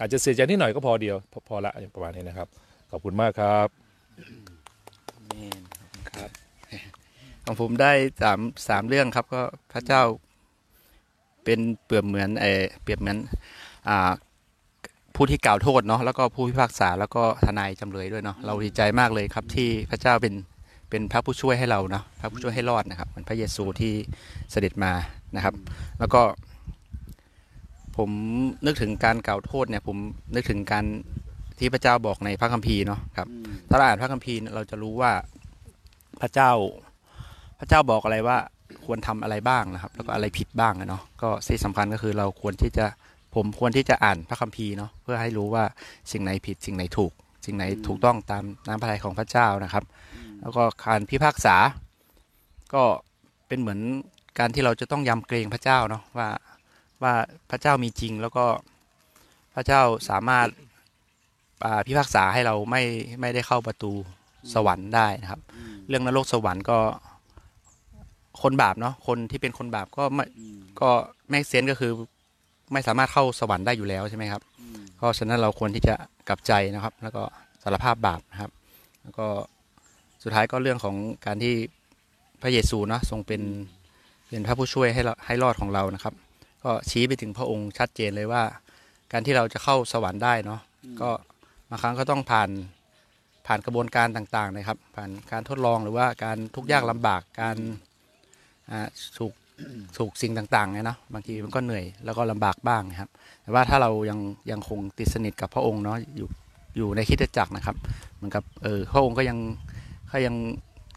[0.00, 2.48] อาจจะเสียใจนิดหน่อยก็พอเดียว พอพอละประมาณนี้นะครับ
[2.90, 3.68] ขอบคุณมากครับ
[6.16, 6.30] ครับ
[7.44, 10.02] ของผมได้สามสามเรื่องครับก็พระเจ้า
[11.44, 13.18] เป็นเปรียบเหมือนเออเปรียบเหมือน
[13.88, 14.12] อ่า
[15.14, 20.34] ผู้ที่กล่าวโทษเนาะแล้วก็ผู้พิพากษาแล้วก็ทนายจำเลยด้วยเนาะเราดีใจมากเลยครับที่พระเจ้าเป็น
[20.90, 23.92] เป็นพระผู้ช่วยให้เราเนาะพระผู้ช่วยให้รอดนะครับเหมือนพระเยซูที่
[24.50, 24.92] เสด็จมา
[25.36, 25.54] นะครับ
[25.98, 26.22] แล้วก็
[27.96, 28.10] ผม
[28.66, 29.96] นึกถึงการกล่าวโทษเนี่ย ผม
[30.34, 30.84] นึกถึงการ
[31.58, 33.28] ที่พระเจ้าบอกในพระคัมภีร์เนาะครับ
[33.68, 35.12] ถ้าเราอ่านพระคัมภีร์เราจะรู้ว่า
[36.20, 36.50] พระเจ้า
[37.58, 38.38] พระเจ้าบอกอะไรว่า
[38.86, 42.86] ควรทำอะไรบ้างนะครับ แล้วก็อะไรผิดบ้างอะเนาะก็สิ่งสำคัญก็คือเราควรที่จะ
[43.34, 45.64] ผมควรที่จะอ่านพระคัมภีร์เนาะเพื่อให้รู้ว่า
[46.12, 47.12] สิ่งไหนผิดสิ่งไหนถูก
[47.44, 49.84] สิ่งไหนถูกต้องตามน้ำพระทัยของพระเจ้านะครับ
[50.40, 51.56] แล้วก็การพิพากษา
[52.74, 52.82] ก็
[53.48, 53.80] เป็นเหมือน
[54.38, 56.28] การที่เราจะต้องยำเกรงพระเจ้าเนาะว่า
[57.02, 57.14] ว่า
[57.50, 58.46] พระเจ้ามีจริงแล้วก็
[59.54, 59.80] พระเจ้า
[60.10, 60.48] สามารถ
[61.64, 62.82] อ่าพิพากษาให้เราไม่
[63.20, 63.92] ไม่ได้เข้าประตู
[64.54, 65.40] สวรรค์ได้นะครับ
[65.88, 66.78] เรื่องนรกสวรรค์ก็
[68.42, 70.24] คนบาปเนาะคนที่เป็นคนบาปก็ไม่
[70.80, 70.90] ก็
[71.30, 71.92] แม่เซนก็คือ
[72.72, 74.42] ไม่สามารถเข้าสวรรค์ได้อยู่แล้วใช่ไหมครับ
[75.00, 75.94] ก็ฉะนั้นเราควรที่จะ
[76.28, 77.22] กลับใจนะครับ แล้วก็
[77.62, 78.50] สารภาพบาปนะครับ
[79.02, 79.26] แล้วก็
[80.22, 81.54] สุดท้ายก็เรื่องของการที่
[82.42, 83.42] พระเยซูเนาะทรงเป็น
[84.28, 86.14] เป็นพระผู้ช่วยให้เราให้รอดของเรานะครับ
[86.64, 88.42] ก็ชี้ไปถึงพระองค์ชัดเจนเลยว่า
[89.12, 90.60] การที่เราจะเข้าสวรรค์ได้เนาะ
[91.00, 91.10] ก็
[91.68, 92.50] บางครั้งก็ต้องผ่าน
[93.46, 97.93] ผ่านกระบวนการต่างๆนะครับ ผ่านการทดลองหรือว่าการทุกข์ยากลำบากการอ่า
[99.18, 99.32] ถูก
[99.98, 103.10] ถูกสิ่งต่างๆเนี่ยเนาะบางทีมันก็เหนื่อยแล้วก็ลำบากบ้างนะครับ
[103.42, 104.18] แต่ว่าถ้าเรายัง
[104.50, 106.28] ยังคงติดสนิทกับพระองค์เนาะอยู่
[106.76, 107.76] อยู่ในคริดจักรนะครับ
[108.14, 109.38] เหมือนกับเออพระองค์ก็ยัง
[110.12, 110.34] ก็ยัง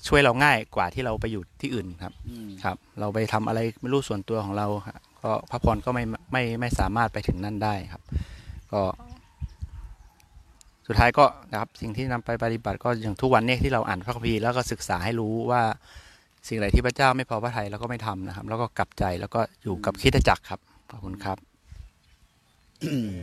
[0.07, 2.13] ช่วยเราง่ายกว่าที่เราไปอยู่ที่อื่นครับ
[2.63, 8.01] ครับ เราไปทำอะไรไม่รู้ส่วนตัวของเราฮะก็พระพรก็ไม่ไม่ไม่สามารถไปถึงนั่นได้ครับ
[8.71, 8.81] ก็
[10.87, 15.61] สุดท้ายก็นะครับสิ่งที่นำไปปฏิบัติก็อย่างทุกวันนี้ที่เราอ่านพระคัมภีร์แล้วก็ศึกษาให้รู้ว่า
[16.47, 20.59] สิ่งใดที่พระเจ้าไม่พอพระทัยเราก็ไม่ทำนะครับ แล้วก็กลับใจแล้วก็อยู่กับคริดจักรครับ
[20.91, 21.37] ขอบคุณครับ
[22.83, 23.15] 嗯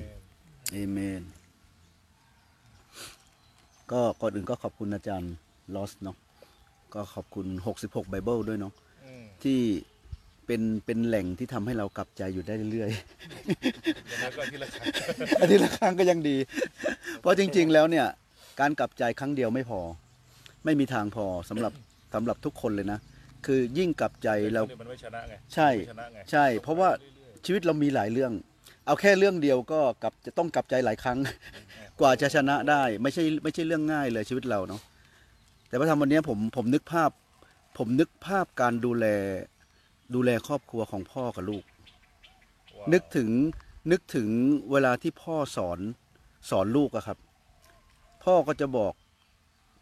[0.72, 1.22] เอเมน
[3.92, 5.32] ก็ก่อนอื่นก็ขอบคุณอาจารย์
[5.74, 6.16] ลอสเนาะ
[6.94, 7.46] ก็ขอบคุณ
[7.78, 8.72] 66ไบเบิลด้วยเนาะ
[9.42, 9.58] ที่
[10.46, 14.86] เป็นเป็นแหล่งที่ทำให้เรากลับใจอยู่ได้เรื่อยๆแล้วก็ที่ละครั้ง
[15.40, 16.36] อาทิตย์ละครั้งก็ยังดี
[17.20, 18.06] เพราะจริง ๆ แล้วเนี่ย
[18.60, 19.80] การกลับใจครั้งเดียวไม่พอ
[20.64, 21.72] ไม่มีทางพอสำหรับ
[22.14, 22.98] สำหรับทุกคนเลยนะ
[23.47, 26.88] คือยิ่งกลับใจเรามันไม่ชนะไงใช่ชนะไงใช่ เพราะว่า
[27.45, 28.32] ชีวิตเรามีหลายเรื่อง
[28.86, 31.18] เอาแค่เรื่องเดียวก็กลับจะต้องกลับใจหลายครั้ง
[32.01, 34.80] กว่าจะชนะได้ ไม่ใช่ไม่ใช่เรื่องง่ายเลยชีวิตเราเนาะ
[35.68, 37.11] แต่พระธรรมวันนี้ผมผมนึกภาพ
[37.78, 39.07] ผมนึกภาพการดูแล
[40.14, 41.64] ดูแลครอบครัวของพ่อกับลูก
[42.92, 43.30] นึกถึง
[43.90, 44.28] นึกถึง
[44.70, 45.78] เวลาที่พ่อสอน
[46.51, 47.18] สอนลูกอะครับ
[48.24, 48.95] พ่อก็จะบอก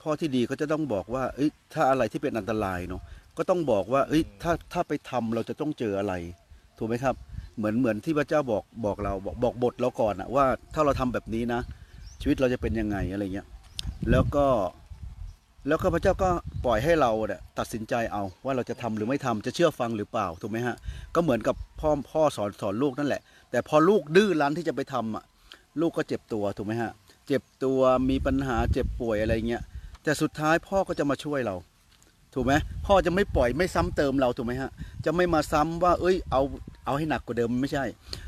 [0.02, 3.02] พ่อที่ดีก็จะต้องบอกว่าเอ้ยถ้าอะไรที่เป็นอันตรายเนาะ
[3.36, 6.14] ก็ต้องบอกว่าเอ้ยถ้าถ้าไปทำเราจะต้องเจออะไร
[6.78, 7.14] ถูกไหมครับ
[7.56, 11.60] เหมือนเหมือนที่พระเจ้าบอกบอกเราบอกบอกบทเราก่อนอะว่าถ้าเราทำแบบนี้นะ
[12.20, 13.46] ชีวิตเราจะเป็นยังไงอะไรเงี้ย
[14.10, 14.46] แล้วก็
[15.66, 16.30] แล้วข้าพเจ้าก็
[16.64, 20.76] ปล่อยให้เราเนี่ยตัดสินใจเอาว่าเราจะทำหรือไม่ทำจะเชื่อฟังหรือเปล่าถูกไหมฮะ
[21.14, 25.24] ก็เหมือนกับพ่อพ่อสอนสอนลูกนั่นแหละ แต่พอลูกดื้อรั้นที่จะไปทำอะ
[25.80, 26.90] ลูกก็เจ็บตัวถูกไหมฮะ
[27.26, 27.80] เจ็บตัว
[28.10, 29.62] มีปัญหาเจ็บป่วยอะไรเงี้ย
[30.02, 31.56] แต่สุดท้ายพ่อก็จะมาช่วยเรา
[32.34, 32.52] ถูกไหม
[32.86, 34.70] พ่อจะไม่ปล่อยไม่ซ้ำเติมเราถูกไหมฮะ
[35.04, 36.42] จะไม่มาซ้ำว่า เอ้ยเอา
[36.84, 37.84] เอาให้หนักกว่าเดิมไม่ใช่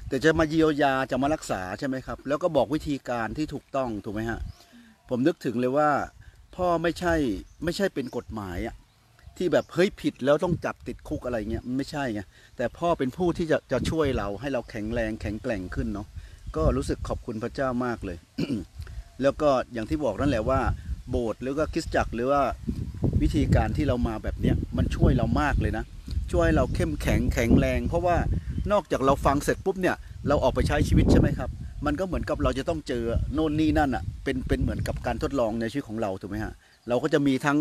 [0.08, 4.38] แต่จะมาเยียวยาจะมารักษาใช่ไหมครับ แล้วก็บอกวิธีการที่ถูกต้องถูกไหมฮะ
[5.08, 5.90] ผมนึกถึงเลยว่า
[6.56, 7.14] พ่อไม่ใช่
[7.64, 8.74] ไม่ใช่เป็นกฎหมายอะ
[9.36, 12.20] ที่แบบเฮ้ยผิดแล้วต้องจับติดคุกอะไรเงี้ยมันไม่ใช่ไง
[12.56, 16.06] แต่พ่อเป็นผู้ที่จะจะช่วยเราให้เราแข็งแรงแข็งแกร่งขึ้นเนาะ
[16.56, 18.18] ก็รู้สึกขอบคุณพระเจ้ามากเลย
[19.22, 20.60] แล้วก็อย่างที่บอกนั่นแหละว่า
[21.10, 22.42] โบสถ์หรือว่าคริสตจักรหรือว่า
[23.24, 25.84] วิธีการที่เรามาแบบเนี้ยมันช่วยเรามากเลยนะ
[26.32, 28.16] ช่วยเราเข้มแข็งแข็งแรง เพราะว่า
[28.72, 29.96] นอกจากเราฟังเสร็จปุ๊บเนี่ย
[30.28, 31.50] เราออกไปใช้ชีวิตใช่ไหมครับ
[31.86, 33.02] มันก็เหมือนกับเราจะต้องเจอ
[33.34, 36.52] โน่นนี่นั่นอะเป็นเป็นเหมือนกับการทดลองในชีวิตของเราถูกไหมฮะ
[36.88, 37.58] เราก็จะมีทั้ง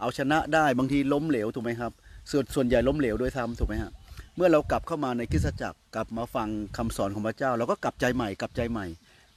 [0.00, 1.92] เอาชนะได้บางทีล้มเหลวถูกไหมครับ
[2.30, 3.90] ส่วนส่วนใหญ่ล้มเหลวด้วยซ้ำถูกไหมฮะ
[4.36, 8.86] เมื่อเรากลับเข้ามาในคริสตจักรกลับมาฟังคำสอนของพระเจ้า เราก็กลับใจใหม่กลับใจใหม่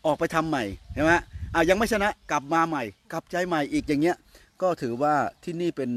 [0.05, 0.63] ออกไปทำใหม่
[0.93, 1.11] ใช่ไหม
[1.55, 4.15] อะยังไม่ชนะกลับมาใหม่ กลับใจใหม่อีกอย่างเงี้ย
[4.61, 5.91] ก็ถือว่าที่นี่เป็น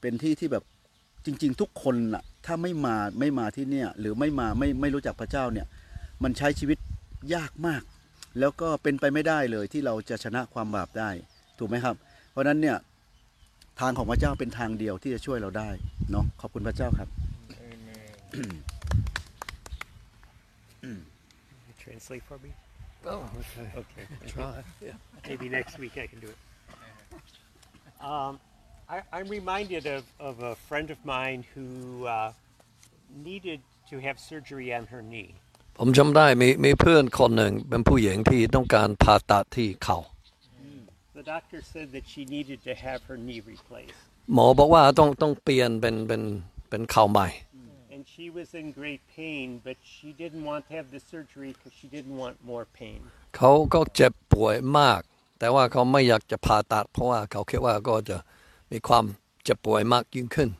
[0.00, 0.64] เป็นที่ที่แบบ
[1.24, 5.66] จริง ๆ ทุกคนน่ะ ถ้าไม่มาไม่มาที่เนี่ย หรือไม่มาไม่ไม่รู้จักพระเจ้าเนี่ย
[6.22, 6.78] มันใช้ชีวิต
[7.34, 7.82] ยากมาก
[8.38, 11.10] แล้วก็เป็นไปไม่ได้เลยที่เราจะชนะความบาปได้
[11.58, 11.96] ถูกไหมครับ
[12.30, 12.76] เพราะฉะนั้นเนี่ย
[13.80, 15.70] ทางของพระเจ้าเป็นทางเดียวที่จะช่วยเราได้
[16.10, 17.08] เนาะขอบคุณพระเจ้าครับ
[21.82, 22.50] Translate for me?
[23.06, 23.68] Oh, okay.
[23.82, 24.04] Okay.
[24.28, 24.62] Try.
[24.88, 24.92] Yeah.
[25.28, 26.38] Maybe next week I can do it.
[28.01, 28.39] Um,
[28.87, 32.33] I, I'm reminded of, of a friend of mine who uh,
[33.29, 35.31] needed to have surgery on her knee.
[35.79, 39.99] ผมจำได้มีมีเพื่อนคนหนึ่งเป็นผู้หญิงที่ต้องการผ่าตัดที่เข่า
[41.19, 43.99] The doctor said that she needed to have her knee replaced.
[44.33, 46.21] หมอบอกว่าต้องต้องเปลี่ยนเป็นเป็น
[46.69, 47.27] เป็นเข่าใหม่
[47.93, 51.73] And she was in great pain, but she didn't want to have the surgery because
[51.79, 52.99] she didn't want more pain.
[53.37, 55.01] เขาก็เจ็บป่วยมาก
[55.40, 58.16] แต่ว่าเขาไม่อยากจะผ่าตัด เพราะว่าเขาคิดว่าก็จะ
[58.72, 59.04] มีความ
[59.44, 60.50] เจ็บป่วยมากยิ่งขึ้น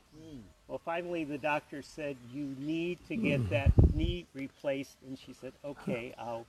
[0.71, 5.53] Well, finally, the doctor said you need to get that knee replaced, and she said,
[5.73, 6.47] "Okay, I'll,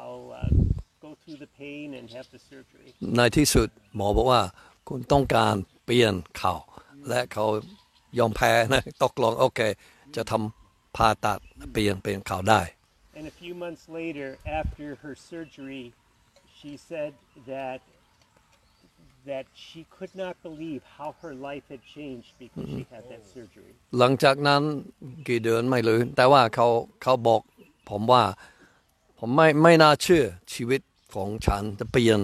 [0.00, 0.50] I'll uh,
[1.04, 4.42] go through the pain and have the surgery." ในที่สุดหมอบอกว่า
[4.88, 5.54] คุณต้องการ
[5.84, 6.54] เปลี่ยนเขา
[7.08, 7.44] และเขา
[8.18, 9.60] ยอมแพ้นะตกลงโอเค
[10.16, 11.38] จะทำผ่าตัด
[11.72, 12.62] เปลี่ยนเปลี่ยนเขาได้
[13.18, 14.28] And a few months later,
[14.60, 15.84] after her surgery,
[16.64, 17.12] she said
[17.52, 17.80] that
[19.30, 23.72] that she could not believe how her life had changed because she had that surgery.
[23.98, 24.62] หลังจากนั้น
[25.28, 26.66] กี่เดือนไม่รู้แต่ว่าเขา
[27.02, 27.40] เขาบอก
[27.90, 28.24] ผมว่า
[29.18, 30.80] ผมไม่ไม่น่าเชื่อชีวิต
[31.14, 32.20] ของฉันจะเปลี่ยน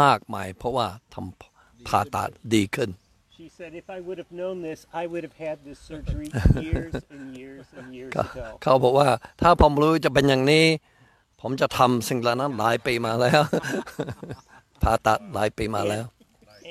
[0.00, 2.90] มากมายเพราะว่าทำผ่าตัดดีขึ้น
[3.38, 6.28] She said, "If I would have known this, I would have had this surgery
[6.66, 9.08] years and years and years เขา ago." เขาบอกว่า
[9.40, 10.64] ถ้าผมรู้จะเป็นอย่างนี้
[11.46, 13.42] ผมจะทำสิ่งเหล่านั้นหลายปีมาแล้ว
[14.82, 16.04] ผ่าตัดหลายปีมาแล้ว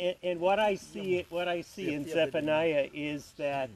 [0.05, 3.67] And, and what I see, what I see in Zephaniah is that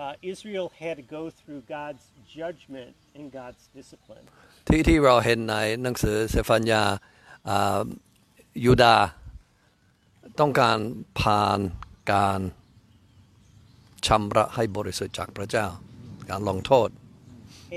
[0.00, 2.04] uh, Israel had to go through God's
[2.38, 4.24] judgment and God's discipline.
[4.68, 6.82] ที่ที่เราเห็นในหนังสือเซฟันยา
[7.48, 7.80] อ่า
[8.64, 9.06] ยูดาห์
[10.40, 10.78] ต้องการ
[11.20, 11.58] ผ่าน
[12.12, 12.40] การ
[14.06, 15.66] ชำระให้บริสุทธิ์จากพระเจ้า
[16.30, 16.90] การลงโทษ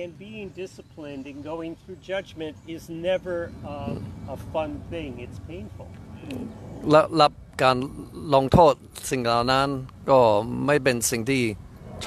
[0.01, 3.37] And being disciplined and going through judgment is never
[3.73, 3.95] um,
[4.35, 5.11] a fun thing.
[5.25, 5.89] It's painful.
[6.91, 7.77] และรับการ
[8.35, 8.75] ลงโทษ
[9.11, 9.69] สิ่งเหล่านั้น
[10.11, 10.21] ก็
[10.67, 11.43] ไม่เป็นสิ่งที่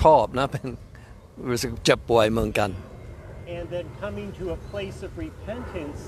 [0.01, 0.67] ชอบนะ เป็น
[1.49, 2.69] รู้สึกเจ็บป่วยเหมือนกัน
[3.57, 6.01] And then coming to a place of repentance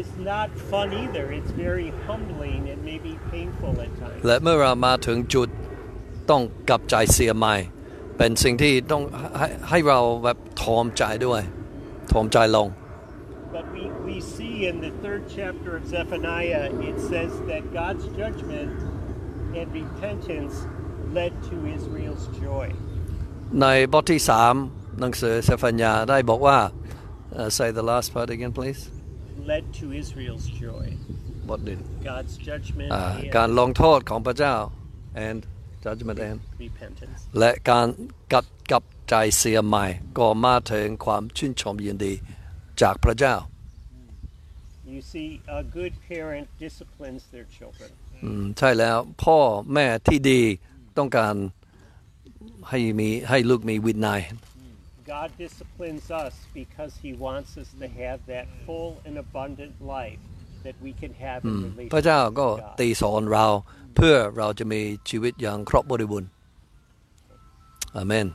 [0.00, 1.24] is not fun either.
[1.38, 4.20] It's very humbling and maybe painful at times.
[4.26, 5.48] และเมื่อเรามาถึงจุด
[6.30, 7.56] ต้องกลับใจเสียใหม่
[8.19, 9.03] เป็นสิ่งที่ต้อง
[9.37, 11.41] ให้ให้เราแบบทอมใจด้วย
[12.11, 12.67] ทอมใจลง
[13.55, 18.75] But we, we see in the third chapter of Zephaniah, it says that God's judgment
[19.57, 20.55] and repentance
[21.17, 22.67] led to Israel's joy.
[23.61, 24.55] ในบทที่สาม
[24.99, 26.57] หนังสือเซฟัญญาได้บอกว่า
[27.39, 28.81] uh, say the last part again please
[29.51, 30.85] Led to Israel's joy.
[31.49, 31.79] บทหนึ่ง
[32.11, 34.55] God's judgment อ่า and การลงโทษของพระเจ้า
[35.27, 35.39] and
[35.85, 37.19] judgment and repentance.
[37.39, 37.87] และการ
[38.31, 39.85] กลับกลับใจเสียใหม่
[40.17, 42.13] ก็มาถึงความชื่นชมยินดี
[42.81, 43.35] จากพระเจ้า
[44.95, 47.89] You see, a good parent disciplines their children.
[48.23, 49.37] อืมใช่แล้วพ่อ
[49.73, 50.41] แม่ที่ดี
[50.97, 51.35] ต้องการ
[52.69, 54.21] ให้มีให้ลูกมีวินัย
[55.13, 60.21] God disciplines us because He wants us to have that full and abundant life
[60.65, 61.57] that we can have in
[61.93, 62.99] พระเจ้า relationship ก็ with ตี God.
[63.01, 63.47] สอนเรา
[63.95, 66.29] เพื่อเราจะมีชีวิตอย่างครบบริบูรณ์
[67.95, 68.27] อาเมน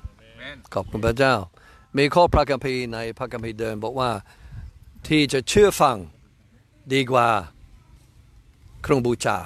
[0.75, 1.35] ขอบคุณพระเจ้า
[1.99, 4.11] มีข้อพระคัมภีร์ในพระคัมภีร์เดิมบอกว่า
[5.09, 5.97] ที่จะเชื่อฟัง
[6.93, 7.29] ดีกว่า
[8.83, 9.37] เครื่องบูชา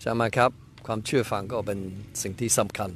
[0.00, 0.50] ใช่ไหมครับ
[0.86, 1.80] ความเชื่อฟังก็เป็น
[2.22, 2.90] สิ่งที่สำคัญ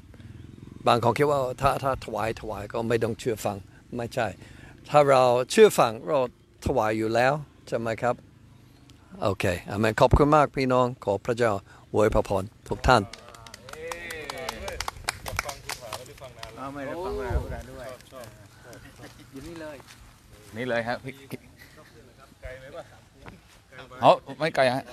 [0.86, 3.56] บางคนคิดว่าถ้าถ้าถวายถวายก็ไม่ต้องเชื่อฟัง
[3.96, 4.26] ไม่ใช่
[4.88, 6.18] ถ้าเราเชื่อฟังเรา
[6.66, 7.34] ถวายอยู่แล้ว
[7.68, 8.14] ใช่ไหมครับ
[9.20, 11.52] โอเคอาเมนขอบคุณมากพี่น้องขอพระเจ้า
[11.92, 13.02] อวยพระพรทุกท่าน
[16.56, 17.86] เอาไม่ได้ฟังเวลาเวลาด้วย
[19.30, 19.76] อยู่นี่เลย
[20.56, 21.14] นี่เลยครับพี่
[24.00, 24.84] เอาไม่ไกลฮะ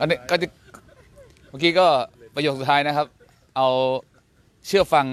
[0.00, 0.46] อันนี้ก็จะ
[1.48, 1.86] เมื่อกี้ก็
[2.34, 3.06] ประโยคสุดท้ายนะครับ
[3.56, 3.68] เอา
[4.66, 5.06] เชื่อฟัง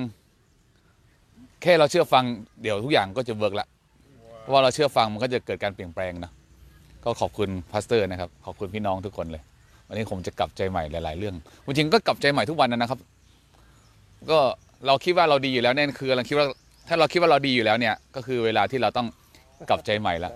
[1.61, 2.24] แค่เราเชื่อฟัง
[2.61, 3.68] เดี๋ยวทุกอย่างก็จะ work ละ
[4.41, 6.32] เพราะว่าเราเชื่อฟังมันก็จะเกิดการเปลี่ยนแปลงนะ
[7.05, 9.41] ก็ขอบคุณ pastor นะครับ ขอบคุณพี่น้องทุกคนเลย
[9.87, 11.35] วันนี้ผมจะกลับใจใหม่หลาย ๆ เรื่อง
[11.65, 12.99] จริงๆก็กลับใจใหม่ทุกวันนะครับ
[14.31, 14.39] ก็
[14.87, 16.45] เราคิดว่าเราดีอยู่แล้วเนี่ยคือเราคิดว่า
[16.87, 19.07] ถ้าเราคิดว่าเราดีอยู่แล้วเนี่ย ก็คือเวลาที่เราต้อง
[19.69, 20.33] กลับใจใหม่แล้ว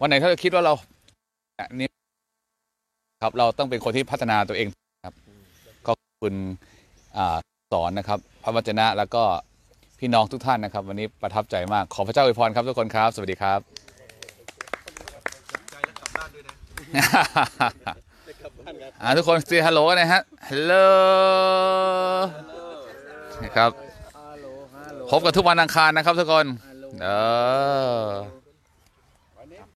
[0.00, 0.72] วันไหนถ้าเราคิดว่าเรา
[1.78, 1.88] นี่
[3.22, 4.68] ครับ เราต้องเป็นคนที่พัฒนาตัวเอง
[5.06, 5.14] ครับ
[5.86, 6.34] ก็ขอบคุณ
[7.16, 7.18] อ
[7.72, 9.22] สอนนะครับ พระวจนะแล้วก็
[9.98, 13.60] พี่น้องทุกท่านนะครับ วันนี้ประทับใจมากขอพระเจ้าอวยพรครับทุกคนครับ สวัสดีครับ
[19.02, 20.86] อ่าทุกคน say hello นะฮะ hello
[23.42, 23.70] นะครับ
[25.10, 26.46] พบกันทุกวันอังคารนะครับทุกคน
[27.02, 27.08] เอ
[28.02, 28.04] อ